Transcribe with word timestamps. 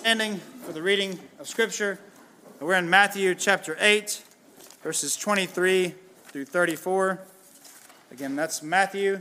Standing 0.00 0.36
for 0.64 0.72
the 0.72 0.80
reading 0.80 1.18
of 1.40 1.48
Scripture, 1.48 1.98
we're 2.60 2.74
in 2.74 2.88
Matthew 2.88 3.34
chapter 3.34 3.76
8, 3.80 4.22
verses 4.84 5.16
23 5.16 5.92
through 6.26 6.44
34. 6.44 7.18
Again, 8.12 8.36
that's 8.36 8.62
Matthew 8.62 9.20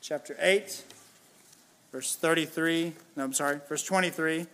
chapter 0.00 0.34
8, 0.40 0.82
verse 1.92 2.16
33. 2.16 2.94
No, 3.16 3.24
I'm 3.24 3.34
sorry, 3.34 3.60
verse 3.68 3.84
23 3.84 4.46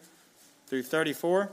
through 0.67 0.83
34. 0.83 1.51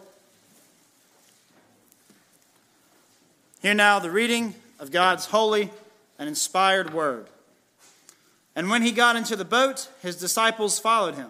Hear 3.62 3.74
now 3.76 4.00
the 4.00 4.12
reading 4.12 4.56
of 4.80 4.90
God's 4.90 5.28
holy 5.28 5.70
and 6.18 6.28
inspired 6.28 6.92
word. 6.92 7.28
And 8.56 8.68
when 8.72 8.82
he 8.82 8.92
got 8.92 9.16
into 9.16 9.36
the 9.36 9.46
boat, 9.46 9.90
his 10.02 10.16
disciples 10.16 10.80
followed 10.80 11.14
him. 11.14 11.30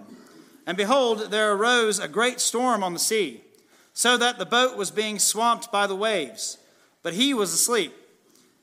And 0.70 0.78
behold, 0.78 1.32
there 1.32 1.54
arose 1.54 1.98
a 1.98 2.08
great 2.08 2.40
storm 2.40 2.84
on 2.84 2.94
the 2.94 3.00
sea, 3.00 3.42
so 3.92 4.18
that 4.18 4.38
the 4.38 4.46
boat 4.46 4.78
was 4.78 4.92
being 4.92 5.18
swamped 5.18 5.72
by 5.72 5.88
the 5.88 5.96
waves. 5.96 6.60
But 7.02 7.16
he 7.16 7.34
was 7.34 7.52
asleep. 7.52 7.92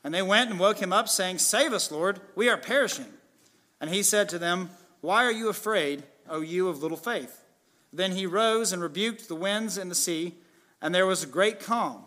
And 0.05 0.15
they 0.15 0.23
went 0.23 0.49
and 0.49 0.61
woke 0.61 0.79
him 0.79 0.93
up, 0.93 1.09
saying, 1.09 1.39
Save 1.39 1.73
us, 1.73 1.91
Lord, 1.91 2.21
we 2.37 2.49
are 2.49 2.57
perishing. 2.57 3.13
And 3.80 3.91
he 3.91 4.05
said 4.05 4.29
to 4.29 4.39
them, 4.39 4.71
Why 5.01 5.25
are 5.25 5.33
you 5.33 5.49
afraid, 5.49 6.05
O 6.30 6.43
you 6.43 6.69
of 6.69 6.80
little 6.80 6.97
faith? 6.97 7.43
Then 7.93 8.13
he 8.13 8.25
rose 8.25 8.73
and 8.73 8.80
rebuked 8.80 9.27
the 9.27 9.35
winds 9.35 9.77
and 9.77 9.91
the 9.91 9.97
sea, 9.97 10.37
and 10.80 10.95
there 10.95 11.07
was 11.07 11.25
a 11.25 11.27
great 11.27 11.59
calm. 11.59 12.05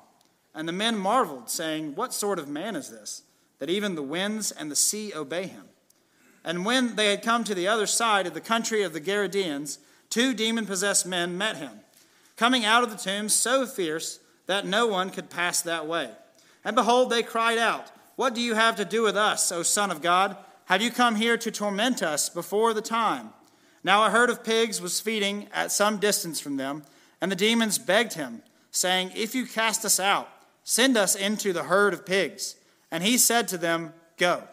And 0.56 0.66
the 0.66 0.72
men 0.72 0.98
marveled, 0.98 1.50
saying, 1.50 1.96
What 1.96 2.14
sort 2.14 2.40
of 2.40 2.48
man 2.48 2.78
is 2.78 2.90
this, 2.90 3.24
that 3.58 3.70
even 3.70 3.96
the 3.96 4.02
winds 4.02 4.50
and 4.50 4.72
the 4.72 4.78
sea 4.78 5.12
obey 5.14 5.48
him? 5.48 5.66
And 6.46 6.66
when 6.66 6.96
they 6.96 7.12
had 7.12 7.22
come 7.22 7.44
to 7.44 7.54
the 7.54 7.68
other 7.68 7.86
side 7.86 8.28
of 8.28 8.34
the 8.34 8.40
country 8.40 8.82
of 8.84 8.94
the 8.94 9.02
Gerasenes, 9.02 9.78
two 10.10 10.34
demon 10.34 10.66
possessed 10.66 11.06
men 11.06 11.38
met 11.38 11.58
him, 11.58 11.82
coming 12.36 12.66
out 12.66 12.84
of 12.84 12.92
the 12.92 12.98
tomb 12.98 13.30
so 13.30 13.66
fierce 13.66 14.20
that 14.48 14.66
no 14.66 14.88
one 14.88 15.10
could 15.10 15.30
pass 15.30 15.62
that 15.62 15.88
way. 15.88 16.10
And 16.64 16.76
behold, 16.76 17.10
they 17.10 17.24
cried 17.24 17.58
out, 17.58 17.92
What 18.16 18.34
do 18.34 18.42
you 18.42 18.56
have 18.56 18.76
to 18.78 18.86
do 18.86 19.04
with 19.04 19.16
us, 19.16 19.52
O 19.52 19.64
Son 19.64 19.92
of 19.92 20.02
God? 20.02 20.36
Have 20.66 20.82
you 20.82 20.92
come 20.92 21.16
here 21.16 21.38
to 21.38 21.52
torment 21.52 22.04
us 22.04 22.30
before 22.30 22.74
the 22.74 22.82
time? 22.82 23.30
Now 23.84 24.06
a 24.06 24.10
herd 24.10 24.30
of 24.30 24.44
pigs 24.44 24.82
was 24.82 25.00
feeding 25.00 25.48
at 25.54 25.72
some 25.72 25.98
distance 25.98 26.40
from 26.40 26.58
them, 26.58 26.84
and 27.22 27.32
the 27.32 27.36
demons 27.36 27.78
begged 27.78 28.14
him, 28.14 28.42
saying, 28.72 29.12
If 29.16 29.34
you 29.34 29.46
cast 29.46 29.86
us 29.86 30.00
out, 30.00 30.30
send 30.64 30.98
us 30.98 31.16
into 31.16 31.54
the 31.54 31.64
herd 31.64 31.94
of 31.94 32.06
pigs. 32.06 32.56
And 32.92 33.04
he 33.04 33.18
said 33.18 33.48
to 33.50 33.58
them, 33.58 33.94
Go. 34.18 34.44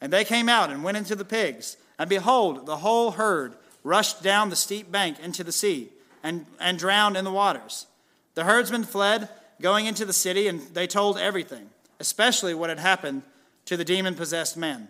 And 0.00 0.12
they 0.12 0.24
came 0.24 0.48
out 0.48 0.70
and 0.70 0.84
went 0.84 0.96
into 0.96 1.16
the 1.16 1.24
pigs. 1.24 1.76
And 1.98 2.08
behold, 2.08 2.66
the 2.66 2.78
whole 2.78 3.12
herd 3.12 3.54
rushed 3.84 4.22
down 4.22 4.50
the 4.50 4.56
steep 4.56 4.90
bank 4.90 5.18
into 5.20 5.44
the 5.44 5.52
sea 5.52 5.90
and, 6.22 6.46
and 6.60 6.78
drowned 6.78 7.16
in 7.16 7.24
the 7.24 7.30
waters. 7.30 7.86
The 8.34 8.44
herdsmen 8.44 8.84
fled, 8.84 9.28
going 9.60 9.86
into 9.86 10.04
the 10.04 10.12
city, 10.12 10.48
and 10.48 10.60
they 10.74 10.86
told 10.86 11.18
everything, 11.18 11.70
especially 12.00 12.54
what 12.54 12.70
had 12.70 12.78
happened 12.78 13.22
to 13.66 13.76
the 13.76 13.84
demon 13.84 14.14
possessed 14.14 14.56
men. 14.56 14.88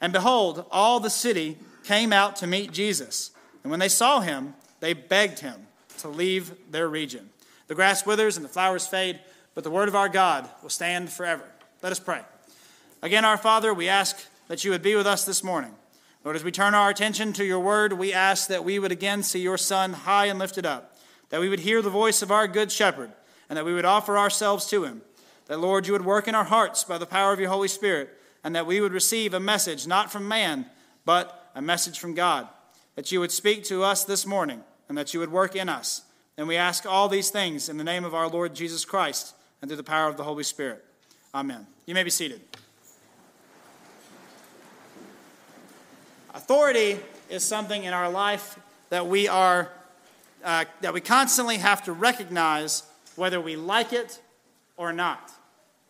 And 0.00 0.12
behold, 0.12 0.64
all 0.70 1.00
the 1.00 1.10
city 1.10 1.58
came 1.84 2.12
out 2.12 2.36
to 2.36 2.46
meet 2.46 2.72
Jesus. 2.72 3.30
And 3.62 3.70
when 3.70 3.80
they 3.80 3.88
saw 3.88 4.20
him, 4.20 4.54
they 4.80 4.92
begged 4.92 5.40
him 5.40 5.66
to 5.98 6.08
leave 6.08 6.52
their 6.70 6.88
region. 6.88 7.30
The 7.68 7.74
grass 7.74 8.04
withers 8.04 8.36
and 8.36 8.44
the 8.44 8.50
flowers 8.50 8.86
fade, 8.86 9.20
but 9.54 9.64
the 9.64 9.70
word 9.70 9.88
of 9.88 9.94
our 9.94 10.08
God 10.08 10.48
will 10.62 10.70
stand 10.70 11.10
forever. 11.10 11.44
Let 11.82 11.92
us 11.92 12.00
pray. 12.00 12.20
Again, 13.02 13.24
our 13.24 13.36
Father, 13.36 13.72
we 13.72 13.88
ask 13.88 14.18
that 14.48 14.64
you 14.64 14.70
would 14.70 14.82
be 14.82 14.94
with 14.94 15.06
us 15.06 15.24
this 15.24 15.44
morning. 15.44 15.74
Lord, 16.24 16.36
as 16.36 16.44
we 16.44 16.50
turn 16.50 16.74
our 16.74 16.88
attention 16.88 17.34
to 17.34 17.44
your 17.44 17.60
word, 17.60 17.92
we 17.92 18.14
ask 18.14 18.48
that 18.48 18.64
we 18.64 18.78
would 18.78 18.90
again 18.90 19.22
see 19.22 19.40
your 19.40 19.58
Son 19.58 19.92
high 19.92 20.26
and 20.26 20.38
lifted 20.38 20.64
up, 20.64 20.96
that 21.28 21.40
we 21.40 21.50
would 21.50 21.60
hear 21.60 21.82
the 21.82 21.90
voice 21.90 22.22
of 22.22 22.30
our 22.30 22.48
good 22.48 22.72
shepherd, 22.72 23.12
and 23.50 23.58
that 23.58 23.64
we 23.66 23.74
would 23.74 23.84
offer 23.84 24.16
ourselves 24.16 24.66
to 24.66 24.84
him. 24.84 25.02
That, 25.46 25.60
Lord, 25.60 25.86
you 25.86 25.92
would 25.92 26.06
work 26.06 26.26
in 26.26 26.34
our 26.34 26.44
hearts 26.44 26.82
by 26.82 26.96
the 26.96 27.04
power 27.04 27.34
of 27.34 27.40
your 27.40 27.50
Holy 27.50 27.68
Spirit, 27.68 28.08
and 28.42 28.56
that 28.56 28.66
we 28.66 28.80
would 28.80 28.92
receive 28.92 29.34
a 29.34 29.40
message 29.40 29.86
not 29.86 30.10
from 30.10 30.26
man, 30.26 30.64
but 31.04 31.50
a 31.54 31.60
message 31.60 31.98
from 31.98 32.14
God. 32.14 32.48
That 32.94 33.12
you 33.12 33.20
would 33.20 33.32
speak 33.32 33.62
to 33.64 33.82
us 33.82 34.04
this 34.04 34.24
morning, 34.24 34.64
and 34.88 34.96
that 34.96 35.12
you 35.12 35.20
would 35.20 35.30
work 35.30 35.54
in 35.54 35.68
us. 35.68 36.02
And 36.38 36.48
we 36.48 36.56
ask 36.56 36.86
all 36.86 37.10
these 37.10 37.28
things 37.28 37.68
in 37.68 37.76
the 37.76 37.84
name 37.84 38.04
of 38.04 38.14
our 38.14 38.28
Lord 38.28 38.54
Jesus 38.54 38.86
Christ 38.86 39.34
and 39.60 39.68
through 39.68 39.76
the 39.76 39.82
power 39.82 40.08
of 40.08 40.16
the 40.16 40.24
Holy 40.24 40.44
Spirit. 40.44 40.82
Amen. 41.34 41.66
You 41.84 41.94
may 41.94 42.02
be 42.02 42.10
seated. 42.10 42.40
Authority 46.34 46.98
is 47.30 47.44
something 47.44 47.84
in 47.84 47.92
our 47.92 48.10
life 48.10 48.58
that 48.90 49.06
we 49.06 49.28
are 49.28 49.70
uh, 50.42 50.64
that 50.80 50.92
we 50.92 51.00
constantly 51.00 51.58
have 51.58 51.84
to 51.84 51.92
recognize 51.92 52.82
whether 53.14 53.40
we 53.40 53.54
like 53.54 53.92
it 53.92 54.20
or 54.76 54.92
not. 54.92 55.30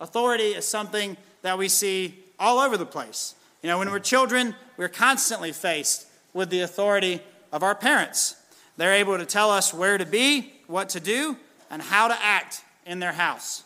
Authority 0.00 0.50
is 0.50 0.66
something 0.66 1.16
that 1.41 1.56
we 1.56 1.69
see 1.69 2.15
all 2.38 2.59
over 2.59 2.77
the 2.77 2.87
place. 2.87 3.34
You 3.62 3.71
know, 3.71 3.78
when 3.78 3.91
we're 3.91 3.99
children, 3.99 4.54
we're 4.77 4.88
constantly 4.88 5.50
faced 5.50 6.06
with 6.34 6.50
the 6.50 6.60
authority 6.60 7.21
of 7.50 7.62
our 7.62 7.75
parents. 7.75 8.37
They're 8.77 8.93
able 8.93 9.16
to 9.16 9.25
tell 9.25 9.50
us 9.50 9.72
where 9.72 9.97
to 9.97 10.04
be, 10.04 10.53
what 10.66 10.91
to 10.91 11.00
do, 11.00 11.38
and 11.71 11.81
how 11.81 12.06
to 12.09 12.22
act 12.22 12.62
in 12.84 12.99
their 12.99 13.15
house. 13.15 13.65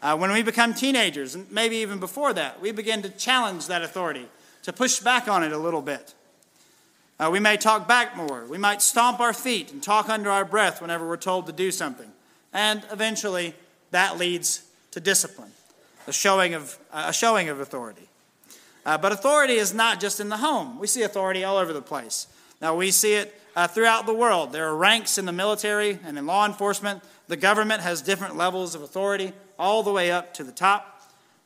Uh, 0.00 0.16
when 0.16 0.32
we 0.32 0.42
become 0.42 0.72
teenagers, 0.72 1.34
and 1.34 1.50
maybe 1.50 1.76
even 1.76 1.98
before 1.98 2.32
that, 2.32 2.60
we 2.60 2.70
begin 2.70 3.02
to 3.02 3.08
challenge 3.08 3.66
that 3.66 3.82
authority 3.82 4.28
to 4.62 4.72
push 4.72 5.00
back 5.00 5.28
on 5.28 5.42
it 5.42 5.52
a 5.52 5.58
little 5.58 5.82
bit. 5.82 6.14
Uh, 7.18 7.30
we 7.30 7.38
may 7.38 7.56
talk 7.56 7.86
back 7.86 8.16
more. 8.16 8.44
We 8.46 8.58
might 8.58 8.82
stomp 8.82 9.20
our 9.20 9.32
feet 9.32 9.72
and 9.72 9.82
talk 9.82 10.08
under 10.08 10.30
our 10.30 10.44
breath 10.44 10.80
whenever 10.80 11.06
we're 11.06 11.16
told 11.16 11.46
to 11.46 11.52
do 11.52 11.70
something. 11.70 12.10
And 12.52 12.82
eventually, 12.90 13.54
that 13.90 14.18
leads 14.18 14.64
to 14.90 15.00
discipline, 15.00 15.52
a 16.06 16.12
showing 16.12 16.54
of, 16.54 16.78
uh, 16.92 17.04
a 17.08 17.12
showing 17.12 17.48
of 17.48 17.60
authority. 17.60 18.08
Uh, 18.84 18.98
but 18.98 19.12
authority 19.12 19.54
is 19.54 19.72
not 19.72 20.00
just 20.00 20.18
in 20.18 20.28
the 20.28 20.38
home. 20.38 20.78
We 20.78 20.86
see 20.86 21.02
authority 21.02 21.44
all 21.44 21.56
over 21.56 21.72
the 21.72 21.82
place. 21.82 22.26
Now, 22.60 22.74
we 22.74 22.90
see 22.90 23.14
it 23.14 23.40
uh, 23.54 23.68
throughout 23.68 24.06
the 24.06 24.14
world. 24.14 24.52
There 24.52 24.66
are 24.66 24.76
ranks 24.76 25.18
in 25.18 25.24
the 25.24 25.32
military 25.32 25.98
and 26.04 26.18
in 26.18 26.26
law 26.26 26.46
enforcement. 26.46 27.02
The 27.28 27.36
government 27.36 27.82
has 27.82 28.02
different 28.02 28.36
levels 28.36 28.74
of 28.74 28.82
authority, 28.82 29.32
all 29.58 29.82
the 29.82 29.92
way 29.92 30.10
up 30.10 30.34
to 30.34 30.44
the 30.44 30.52
top. 30.52 30.91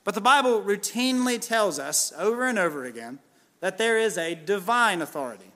But 0.06 0.14
the 0.14 0.20
Bible 0.20 0.62
routinely 0.62 1.40
tells 1.40 1.80
us 1.80 2.12
over 2.16 2.46
and 2.46 2.60
over 2.60 2.84
again 2.84 3.18
that 3.58 3.76
there 3.76 3.98
is 3.98 4.16
a 4.16 4.36
divine 4.36 5.02
authority, 5.02 5.50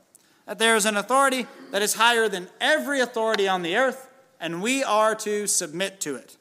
that 0.45 0.59
there 0.59 0.75
is 0.75 0.87
an 0.87 0.97
authority 0.97 1.47
that 1.71 1.83
is 1.83 1.95
higher 1.95 2.29
than 2.29 2.49
every 2.61 2.99
authority 2.99 3.47
on 3.47 3.63
the 3.63 3.77
earth, 3.77 4.09
and 4.41 4.61
we 4.61 4.83
are 4.83 5.15
to 5.15 5.47
submit 5.47 6.01
to 6.01 6.17
it. 6.17 6.37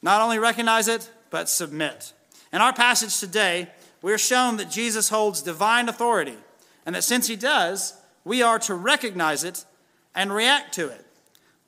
Not 0.00 0.22
only 0.22 0.38
recognize 0.38 0.86
it, 0.86 1.10
but 1.28 1.48
submit. 1.48 2.12
In 2.52 2.60
our 2.60 2.72
passage 2.72 3.18
today, 3.18 3.68
we 4.00 4.12
are 4.12 4.18
shown 4.18 4.56
that 4.58 4.70
Jesus 4.70 5.08
holds 5.08 5.42
divine 5.42 5.88
authority, 5.88 6.36
and 6.86 6.94
that 6.94 7.02
since 7.02 7.26
he 7.26 7.34
does, 7.34 8.00
we 8.24 8.42
are 8.42 8.60
to 8.60 8.74
recognize 8.74 9.42
it 9.42 9.64
and 10.14 10.32
react 10.32 10.72
to 10.74 10.86
it. 10.88 11.04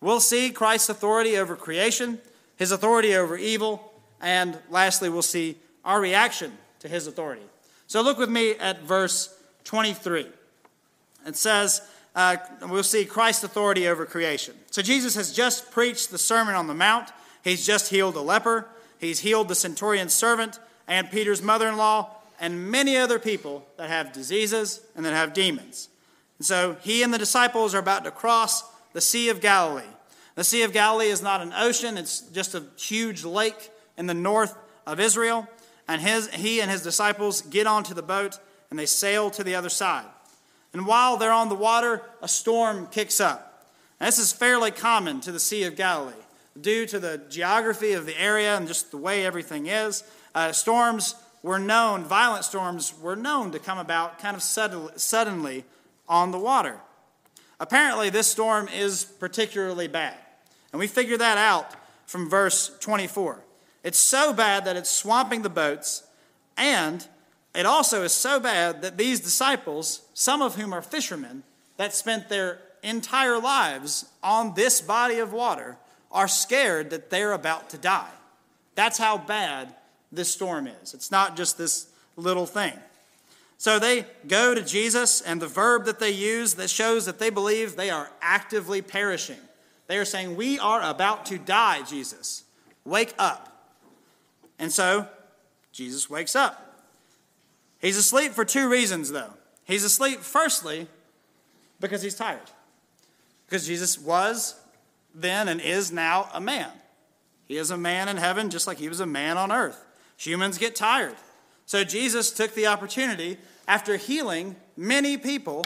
We'll 0.00 0.20
see 0.20 0.50
Christ's 0.50 0.90
authority 0.90 1.36
over 1.36 1.56
creation, 1.56 2.20
his 2.56 2.70
authority 2.70 3.16
over 3.16 3.36
evil, 3.36 3.87
and 4.20 4.58
lastly, 4.70 5.08
we'll 5.08 5.22
see 5.22 5.56
our 5.84 6.00
reaction 6.00 6.52
to 6.80 6.88
his 6.88 7.06
authority. 7.06 7.42
So 7.86 8.02
look 8.02 8.18
with 8.18 8.30
me 8.30 8.52
at 8.52 8.82
verse 8.82 9.34
23. 9.64 10.26
It 11.26 11.36
says, 11.36 11.82
uh, 12.14 12.36
we'll 12.68 12.82
see 12.82 13.04
Christ's 13.04 13.44
authority 13.44 13.86
over 13.88 14.04
creation. 14.04 14.54
So 14.70 14.82
Jesus 14.82 15.14
has 15.14 15.32
just 15.32 15.70
preached 15.70 16.10
the 16.10 16.18
Sermon 16.18 16.54
on 16.54 16.66
the 16.66 16.74
Mount. 16.74 17.10
He's 17.44 17.64
just 17.64 17.90
healed 17.90 18.16
a 18.16 18.20
leper, 18.20 18.68
he's 18.98 19.20
healed 19.20 19.48
the 19.48 19.54
centurion's 19.54 20.12
servant 20.14 20.58
and 20.88 21.10
Peter's 21.10 21.42
mother 21.42 21.68
in 21.68 21.76
law, 21.76 22.10
and 22.40 22.70
many 22.70 22.96
other 22.96 23.18
people 23.18 23.66
that 23.76 23.90
have 23.90 24.12
diseases 24.12 24.80
and 24.96 25.04
that 25.04 25.12
have 25.12 25.34
demons. 25.34 25.88
And 26.38 26.46
so 26.46 26.76
he 26.80 27.02
and 27.02 27.12
the 27.12 27.18
disciples 27.18 27.74
are 27.74 27.78
about 27.78 28.04
to 28.04 28.10
cross 28.10 28.64
the 28.94 29.00
Sea 29.00 29.28
of 29.28 29.40
Galilee. 29.40 29.82
The 30.34 30.44
Sea 30.44 30.62
of 30.62 30.72
Galilee 30.72 31.08
is 31.08 31.20
not 31.20 31.42
an 31.42 31.52
ocean, 31.54 31.98
it's 31.98 32.20
just 32.20 32.54
a 32.54 32.64
huge 32.76 33.24
lake 33.24 33.70
in 33.98 34.06
the 34.06 34.14
north 34.14 34.56
of 34.86 34.98
Israel. 34.98 35.46
And 35.86 36.00
his, 36.00 36.32
he 36.34 36.60
and 36.60 36.70
his 36.70 36.82
disciples 36.82 37.42
get 37.42 37.66
onto 37.66 37.92
the 37.92 38.02
boat 38.02 38.38
and 38.70 38.78
they 38.78 38.86
sail 38.86 39.30
to 39.30 39.44
the 39.44 39.54
other 39.54 39.68
side. 39.68 40.06
And 40.72 40.86
while 40.86 41.16
they're 41.16 41.32
on 41.32 41.48
the 41.48 41.54
water, 41.54 42.02
a 42.22 42.28
storm 42.28 42.86
kicks 42.86 43.20
up. 43.20 43.66
This 44.00 44.18
is 44.18 44.32
fairly 44.32 44.70
common 44.70 45.20
to 45.22 45.32
the 45.32 45.40
Sea 45.40 45.64
of 45.64 45.76
Galilee 45.76 46.12
due 46.60 46.86
to 46.86 46.98
the 46.98 47.20
geography 47.28 47.92
of 47.92 48.06
the 48.06 48.20
area 48.20 48.56
and 48.56 48.66
just 48.68 48.90
the 48.90 48.96
way 48.96 49.24
everything 49.24 49.66
is. 49.66 50.04
Uh, 50.34 50.52
storms 50.52 51.14
were 51.42 51.58
known, 51.58 52.04
violent 52.04 52.44
storms 52.44 52.92
were 53.00 53.16
known 53.16 53.50
to 53.52 53.58
come 53.58 53.78
about 53.78 54.18
kind 54.18 54.36
of 54.36 54.42
suddenly 54.42 55.64
on 56.08 56.30
the 56.30 56.38
water. 56.38 56.78
Apparently, 57.60 58.10
this 58.10 58.28
storm 58.28 58.68
is 58.68 59.04
particularly 59.04 59.88
bad. 59.88 60.14
And 60.72 60.78
we 60.78 60.86
figure 60.86 61.16
that 61.16 61.38
out 61.38 61.74
from 62.06 62.28
verse 62.28 62.70
24. 62.80 63.40
It's 63.88 63.98
so 63.98 64.34
bad 64.34 64.66
that 64.66 64.76
it's 64.76 64.90
swamping 64.90 65.40
the 65.40 65.48
boats, 65.48 66.02
and 66.58 67.08
it 67.54 67.64
also 67.64 68.02
is 68.02 68.12
so 68.12 68.38
bad 68.38 68.82
that 68.82 68.98
these 68.98 69.18
disciples, 69.18 70.02
some 70.12 70.42
of 70.42 70.56
whom 70.56 70.74
are 70.74 70.82
fishermen, 70.82 71.42
that 71.78 71.94
spent 71.94 72.28
their 72.28 72.60
entire 72.82 73.38
lives 73.38 74.04
on 74.22 74.52
this 74.52 74.82
body 74.82 75.20
of 75.20 75.32
water 75.32 75.78
are 76.12 76.28
scared 76.28 76.90
that 76.90 77.08
they're 77.08 77.32
about 77.32 77.70
to 77.70 77.78
die. 77.78 78.10
That's 78.74 78.98
how 78.98 79.16
bad 79.16 79.74
this 80.12 80.30
storm 80.30 80.66
is. 80.66 80.92
It's 80.92 81.10
not 81.10 81.34
just 81.34 81.56
this 81.56 81.86
little 82.14 82.44
thing. 82.44 82.74
So 83.56 83.78
they 83.78 84.04
go 84.26 84.54
to 84.54 84.62
Jesus, 84.62 85.22
and 85.22 85.40
the 85.40 85.46
verb 85.46 85.86
that 85.86 85.98
they 85.98 86.10
use 86.10 86.56
that 86.56 86.68
shows 86.68 87.06
that 87.06 87.18
they 87.18 87.30
believe 87.30 87.74
they 87.74 87.88
are 87.88 88.10
actively 88.20 88.82
perishing. 88.82 89.40
They 89.86 89.96
are 89.96 90.04
saying, 90.04 90.36
We 90.36 90.58
are 90.58 90.82
about 90.82 91.24
to 91.24 91.38
die, 91.38 91.84
Jesus. 91.84 92.44
Wake 92.84 93.14
up. 93.18 93.54
And 94.58 94.72
so 94.72 95.06
Jesus 95.72 96.10
wakes 96.10 96.34
up. 96.34 96.64
He's 97.80 97.96
asleep 97.96 98.32
for 98.32 98.44
two 98.44 98.68
reasons, 98.68 99.10
though. 99.10 99.32
He's 99.64 99.84
asleep, 99.84 100.20
firstly, 100.20 100.88
because 101.80 102.02
he's 102.02 102.16
tired. 102.16 102.40
Because 103.46 103.66
Jesus 103.66 103.98
was 103.98 104.56
then 105.14 105.48
and 105.48 105.60
is 105.60 105.92
now 105.92 106.28
a 106.32 106.40
man. 106.40 106.70
He 107.46 107.56
is 107.56 107.70
a 107.70 107.78
man 107.78 108.08
in 108.08 108.16
heaven 108.16 108.50
just 108.50 108.66
like 108.66 108.78
he 108.78 108.88
was 108.88 109.00
a 109.00 109.06
man 109.06 109.38
on 109.38 109.52
earth. 109.52 109.84
Humans 110.18 110.58
get 110.58 110.74
tired. 110.74 111.14
So 111.66 111.84
Jesus 111.84 112.30
took 112.30 112.54
the 112.54 112.66
opportunity 112.66 113.38
after 113.66 113.96
healing 113.96 114.56
many 114.76 115.16
people 115.16 115.64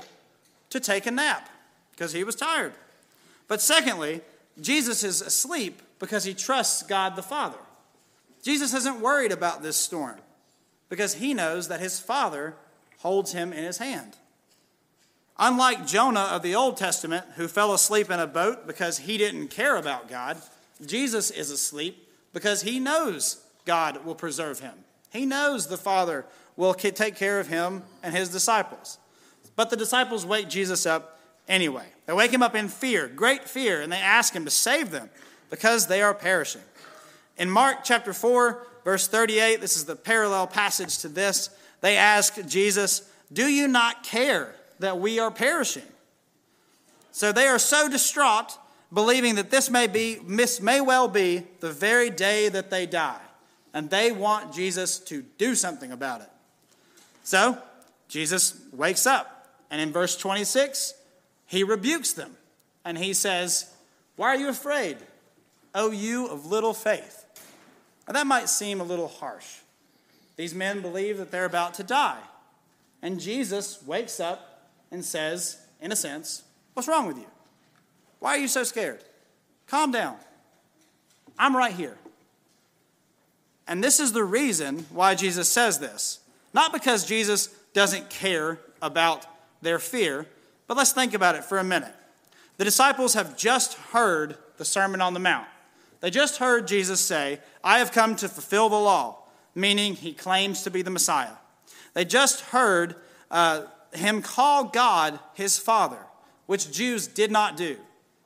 to 0.70 0.80
take 0.80 1.06
a 1.06 1.10
nap 1.10 1.48
because 1.92 2.12
he 2.12 2.24
was 2.24 2.34
tired. 2.34 2.72
But 3.48 3.60
secondly, 3.60 4.20
Jesus 4.60 5.04
is 5.04 5.20
asleep 5.20 5.80
because 5.98 6.24
he 6.24 6.34
trusts 6.34 6.82
God 6.82 7.16
the 7.16 7.22
Father. 7.22 7.58
Jesus 8.42 8.74
isn't 8.74 9.00
worried 9.00 9.32
about 9.32 9.62
this 9.62 9.76
storm 9.76 10.18
because 10.88 11.14
he 11.14 11.32
knows 11.32 11.68
that 11.68 11.80
his 11.80 12.00
Father 12.00 12.54
holds 12.98 13.32
him 13.32 13.52
in 13.52 13.64
his 13.64 13.78
hand. 13.78 14.16
Unlike 15.38 15.86
Jonah 15.86 16.20
of 16.20 16.42
the 16.42 16.54
Old 16.54 16.76
Testament, 16.76 17.24
who 17.36 17.48
fell 17.48 17.72
asleep 17.72 18.10
in 18.10 18.20
a 18.20 18.26
boat 18.26 18.66
because 18.66 18.98
he 18.98 19.16
didn't 19.16 19.48
care 19.48 19.76
about 19.76 20.08
God, 20.08 20.36
Jesus 20.84 21.30
is 21.30 21.50
asleep 21.50 22.08
because 22.32 22.62
he 22.62 22.78
knows 22.78 23.44
God 23.64 24.04
will 24.04 24.14
preserve 24.14 24.60
him. 24.60 24.74
He 25.10 25.26
knows 25.26 25.66
the 25.66 25.76
Father 25.76 26.26
will 26.56 26.74
take 26.74 27.16
care 27.16 27.40
of 27.40 27.48
him 27.48 27.82
and 28.02 28.14
his 28.14 28.28
disciples. 28.28 28.98
But 29.56 29.70
the 29.70 29.76
disciples 29.76 30.26
wake 30.26 30.48
Jesus 30.48 30.86
up 30.86 31.20
anyway. 31.48 31.86
They 32.06 32.12
wake 32.12 32.32
him 32.32 32.42
up 32.42 32.54
in 32.54 32.68
fear, 32.68 33.08
great 33.08 33.48
fear, 33.48 33.80
and 33.80 33.92
they 33.92 33.98
ask 33.98 34.34
him 34.34 34.44
to 34.44 34.50
save 34.50 34.90
them 34.90 35.10
because 35.50 35.86
they 35.86 36.02
are 36.02 36.14
perishing. 36.14 36.62
In 37.38 37.50
Mark 37.50 37.78
chapter 37.84 38.12
4, 38.12 38.66
verse 38.84 39.08
38, 39.08 39.60
this 39.60 39.76
is 39.76 39.84
the 39.84 39.96
parallel 39.96 40.46
passage 40.46 40.98
to 40.98 41.08
this, 41.08 41.50
they 41.80 41.96
ask 41.96 42.46
Jesus, 42.46 43.08
Do 43.32 43.46
you 43.46 43.68
not 43.68 44.02
care 44.02 44.54
that 44.78 44.98
we 44.98 45.18
are 45.18 45.30
perishing? 45.30 45.82
So 47.10 47.32
they 47.32 47.46
are 47.46 47.58
so 47.58 47.88
distraught, 47.88 48.58
believing 48.92 49.34
that 49.36 49.50
this 49.50 49.70
may, 49.70 49.86
be, 49.86 50.18
may 50.26 50.80
well 50.80 51.08
be 51.08 51.44
the 51.60 51.72
very 51.72 52.10
day 52.10 52.48
that 52.48 52.70
they 52.70 52.86
die 52.86 53.20
and 53.74 53.90
they 53.90 54.12
want 54.12 54.54
Jesus 54.54 54.98
to 54.98 55.22
do 55.38 55.54
something 55.54 55.92
about 55.92 56.20
it. 56.20 56.28
So, 57.24 57.58
Jesus 58.08 58.60
wakes 58.72 59.06
up, 59.06 59.46
and 59.70 59.80
in 59.80 59.92
verse 59.92 60.16
26, 60.16 60.94
he 61.46 61.64
rebukes 61.64 62.12
them, 62.12 62.36
and 62.84 62.98
he 62.98 63.14
says, 63.14 63.72
Why 64.16 64.28
are 64.28 64.36
you 64.36 64.48
afraid, 64.48 64.98
O 65.74 65.90
you 65.90 66.26
of 66.26 66.46
little 66.46 66.74
faith? 66.74 67.21
Now, 68.12 68.18
that 68.18 68.26
might 68.26 68.50
seem 68.50 68.78
a 68.78 68.84
little 68.84 69.08
harsh. 69.08 69.60
These 70.36 70.54
men 70.54 70.82
believe 70.82 71.16
that 71.16 71.30
they're 71.30 71.46
about 71.46 71.72
to 71.74 71.82
die. 71.82 72.18
And 73.00 73.18
Jesus 73.18 73.82
wakes 73.86 74.20
up 74.20 74.68
and 74.90 75.02
says, 75.02 75.56
in 75.80 75.92
a 75.92 75.96
sense, 75.96 76.42
What's 76.74 76.88
wrong 76.88 77.06
with 77.06 77.16
you? 77.16 77.26
Why 78.18 78.36
are 78.36 78.38
you 78.38 78.48
so 78.48 78.64
scared? 78.64 79.02
Calm 79.66 79.92
down. 79.92 80.16
I'm 81.38 81.56
right 81.56 81.72
here. 81.72 81.96
And 83.66 83.82
this 83.82 83.98
is 83.98 84.12
the 84.12 84.24
reason 84.24 84.86
why 84.90 85.14
Jesus 85.14 85.48
says 85.48 85.78
this. 85.78 86.20
Not 86.52 86.72
because 86.72 87.06
Jesus 87.06 87.48
doesn't 87.72 88.10
care 88.10 88.58
about 88.82 89.26
their 89.62 89.78
fear, 89.78 90.26
but 90.66 90.76
let's 90.76 90.92
think 90.92 91.14
about 91.14 91.34
it 91.34 91.44
for 91.44 91.58
a 91.58 91.64
minute. 91.64 91.94
The 92.58 92.64
disciples 92.64 93.14
have 93.14 93.38
just 93.38 93.74
heard 93.74 94.36
the 94.58 94.66
Sermon 94.66 95.00
on 95.00 95.14
the 95.14 95.20
Mount. 95.20 95.46
They 96.02 96.10
just 96.10 96.38
heard 96.38 96.66
Jesus 96.66 97.00
say, 97.00 97.38
I 97.62 97.78
have 97.78 97.92
come 97.92 98.16
to 98.16 98.28
fulfill 98.28 98.68
the 98.68 98.76
law, 98.76 99.22
meaning 99.54 99.94
he 99.94 100.12
claims 100.12 100.64
to 100.64 100.70
be 100.70 100.82
the 100.82 100.90
Messiah. 100.90 101.36
They 101.94 102.04
just 102.04 102.40
heard 102.40 102.96
uh, 103.30 103.62
him 103.94 104.20
call 104.20 104.64
God 104.64 105.20
his 105.34 105.58
Father, 105.58 106.00
which 106.46 106.72
Jews 106.72 107.06
did 107.06 107.30
not 107.30 107.56
do. 107.56 107.76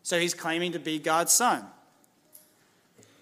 So 0.03 0.19
he's 0.19 0.33
claiming 0.33 0.73
to 0.73 0.79
be 0.79 0.99
God's 0.99 1.35
Son. 1.35 1.65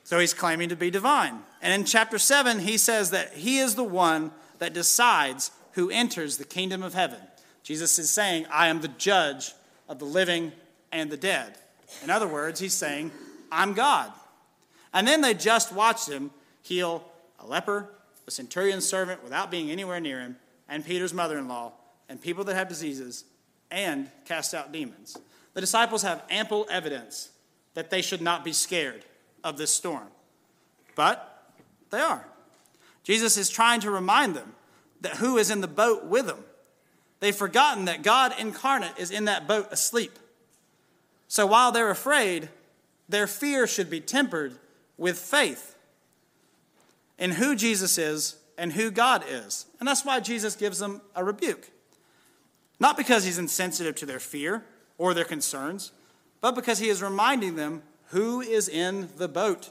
So 0.05 0.21
he's 0.21 0.35
claiming 0.35 0.69
to 0.69 0.77
be 0.77 0.91
divine. 0.91 1.41
And 1.61 1.73
in 1.73 1.85
chapter 1.85 2.19
7, 2.19 2.61
he 2.61 2.79
says 2.79 3.11
that 3.11 3.33
he 3.33 3.59
is 3.59 3.75
the 3.75 3.83
one 3.83 4.31
that 4.61 4.73
decides 4.73 5.51
who 5.73 5.91
enters 5.91 6.37
the 6.37 6.45
kingdom 6.45 6.85
of 6.85 6.95
heaven. 6.95 7.19
Jesus 7.65 7.99
is 7.99 8.09
saying, 8.09 8.47
I 8.53 8.69
am 8.69 8.83
the 8.83 8.89
judge 8.89 9.53
of 9.89 9.99
the 9.99 10.05
living 10.05 10.53
and 10.93 11.11
the 11.11 11.17
dead. 11.17 11.57
In 12.05 12.11
other 12.11 12.29
words, 12.29 12.61
he's 12.61 12.75
saying, 12.75 13.11
I'm 13.51 13.73
God. 13.73 14.13
And 14.95 15.07
then 15.07 15.21
they 15.21 15.35
just 15.35 15.73
watched 15.73 16.09
him 16.09 16.31
heal 16.63 17.05
a 17.41 17.47
leper, 17.47 17.91
a 18.27 18.31
centurion's 18.31 18.89
servant 18.89 19.23
without 19.23 19.51
being 19.51 19.71
anywhere 19.71 20.01
near 20.01 20.21
him, 20.21 20.37
and 20.69 20.85
Peter's 20.85 21.13
mother 21.13 21.37
in 21.37 21.49
law, 21.49 21.73
and 22.09 22.21
people 22.21 22.45
that 22.45 22.55
have 22.55 22.69
diseases, 22.69 23.25
and 23.71 24.09
cast 24.25 24.55
out 24.55 24.73
demons. 24.73 25.19
The 25.53 25.61
disciples 25.61 26.03
have 26.03 26.23
ample 26.31 26.67
evidence 26.71 27.31
that 27.75 27.91
they 27.91 28.01
should 28.01 28.23
not 28.23 28.45
be 28.45 28.53
scared 28.53 29.05
of 29.43 29.59
this 29.59 29.73
storm. 29.75 30.07
But 30.95 31.51
they 31.91 32.01
are. 32.01 32.27
Jesus 33.03 33.37
is 33.37 33.51
trying 33.51 33.81
to 33.81 33.91
remind 33.91 34.35
them 34.35 34.55
that 35.01 35.17
who 35.17 35.37
is 35.37 35.51
in 35.51 35.61
the 35.61 35.69
boat 35.69 36.07
with 36.07 36.27
them. 36.27 36.43
They've 37.21 37.35
forgotten 37.35 37.87
that 37.87 38.03
God 38.03 38.35
incarnate 38.39 38.97
is 38.97 39.11
in 39.11 39.27
that 39.27 39.47
boat 39.47 39.69
asleep. 39.71 40.19
So 41.29 41.47
while 41.47 41.73
they're 41.73 41.91
afraid, 41.91 42.49
their 43.09 43.27
fear 43.27 43.67
should 43.67 43.91
be 43.91 44.01
tempered 44.01 44.59
with 44.97 45.19
faith 45.19 45.77
in 47.19 47.33
who 47.33 47.55
Jesus 47.55 47.99
is 47.99 48.37
and 48.57 48.73
who 48.73 48.91
God 48.91 49.25
is. 49.29 49.67
And 49.79 49.89
that's 49.89 50.05
why 50.05 50.21
Jesus 50.21 50.57
gives 50.57 50.79
them 50.79 51.01
a 51.15 51.25
rebuke. 51.25 51.71
Not 52.81 52.97
because 52.97 53.25
he's 53.25 53.39
insensitive 53.39 53.95
to 53.97 54.07
their 54.07 54.21
fear 54.21 54.65
or 54.99 55.15
their 55.15 55.25
concerns, 55.25 55.93
but 56.41 56.55
because 56.55 56.79
he 56.79 56.89
is 56.89 57.03
reminding 57.03 57.57
them 57.57 57.83
who 58.09 58.41
is 58.41 58.69
in 58.69 59.09
the 59.17 59.29
boat. 59.29 59.71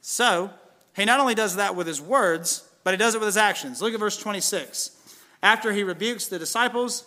So, 0.00 0.50
he 0.94 1.04
not 1.04 1.20
only 1.20 1.34
does 1.34 1.56
that 1.56 1.74
with 1.74 1.86
his 1.86 2.00
words, 2.00 2.68
but 2.84 2.92
he 2.92 2.98
does 2.98 3.14
it 3.14 3.18
with 3.18 3.26
his 3.26 3.36
actions. 3.36 3.80
Look 3.80 3.94
at 3.94 4.00
verse 4.00 4.18
26. 4.18 4.90
After 5.42 5.72
he 5.72 5.82
rebukes 5.82 6.28
the 6.28 6.38
disciples, 6.38 7.06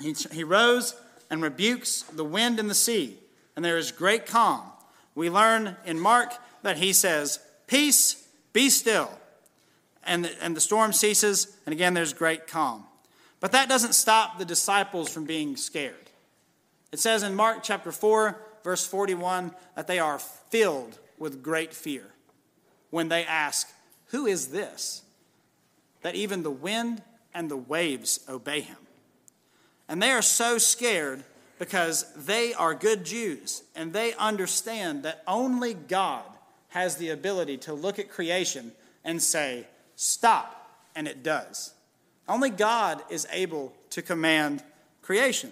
he, 0.00 0.14
he 0.32 0.44
rose 0.44 0.94
and 1.30 1.42
rebukes 1.42 2.02
the 2.02 2.24
wind 2.24 2.58
and 2.60 2.70
the 2.70 2.74
sea, 2.74 3.18
and 3.56 3.64
there 3.64 3.78
is 3.78 3.92
great 3.92 4.26
calm. 4.26 4.62
We 5.18 5.30
learn 5.30 5.76
in 5.84 5.98
Mark 5.98 6.32
that 6.62 6.76
he 6.76 6.92
says, 6.92 7.40
Peace, 7.66 8.24
be 8.52 8.70
still. 8.70 9.10
And 10.04 10.24
the, 10.24 10.30
and 10.40 10.56
the 10.56 10.60
storm 10.60 10.92
ceases, 10.92 11.56
and 11.66 11.72
again, 11.72 11.92
there's 11.92 12.12
great 12.12 12.46
calm. 12.46 12.84
But 13.40 13.50
that 13.50 13.68
doesn't 13.68 13.94
stop 13.96 14.38
the 14.38 14.44
disciples 14.44 15.08
from 15.10 15.24
being 15.24 15.56
scared. 15.56 16.12
It 16.92 17.00
says 17.00 17.24
in 17.24 17.34
Mark 17.34 17.64
chapter 17.64 17.90
4, 17.90 18.40
verse 18.62 18.86
41, 18.86 19.50
that 19.74 19.88
they 19.88 19.98
are 19.98 20.20
filled 20.20 21.00
with 21.18 21.42
great 21.42 21.74
fear 21.74 22.04
when 22.90 23.08
they 23.08 23.24
ask, 23.24 23.68
Who 24.10 24.24
is 24.24 24.48
this? 24.48 25.02
That 26.02 26.14
even 26.14 26.44
the 26.44 26.50
wind 26.52 27.02
and 27.34 27.50
the 27.50 27.56
waves 27.56 28.20
obey 28.28 28.60
him. 28.60 28.78
And 29.88 30.00
they 30.00 30.12
are 30.12 30.22
so 30.22 30.58
scared 30.58 31.24
because 31.58 32.12
they 32.14 32.54
are 32.54 32.74
good 32.74 33.04
Jews 33.04 33.62
and 33.74 33.92
they 33.92 34.14
understand 34.14 35.02
that 35.02 35.22
only 35.26 35.74
God 35.74 36.24
has 36.68 36.96
the 36.96 37.10
ability 37.10 37.56
to 37.58 37.72
look 37.72 37.98
at 37.98 38.10
creation 38.10 38.72
and 39.04 39.22
say, 39.22 39.66
Stop, 39.96 40.54
and 40.94 41.08
it 41.08 41.22
does. 41.22 41.74
Only 42.28 42.50
God 42.50 43.02
is 43.10 43.26
able 43.32 43.72
to 43.90 44.02
command 44.02 44.62
creation. 45.02 45.50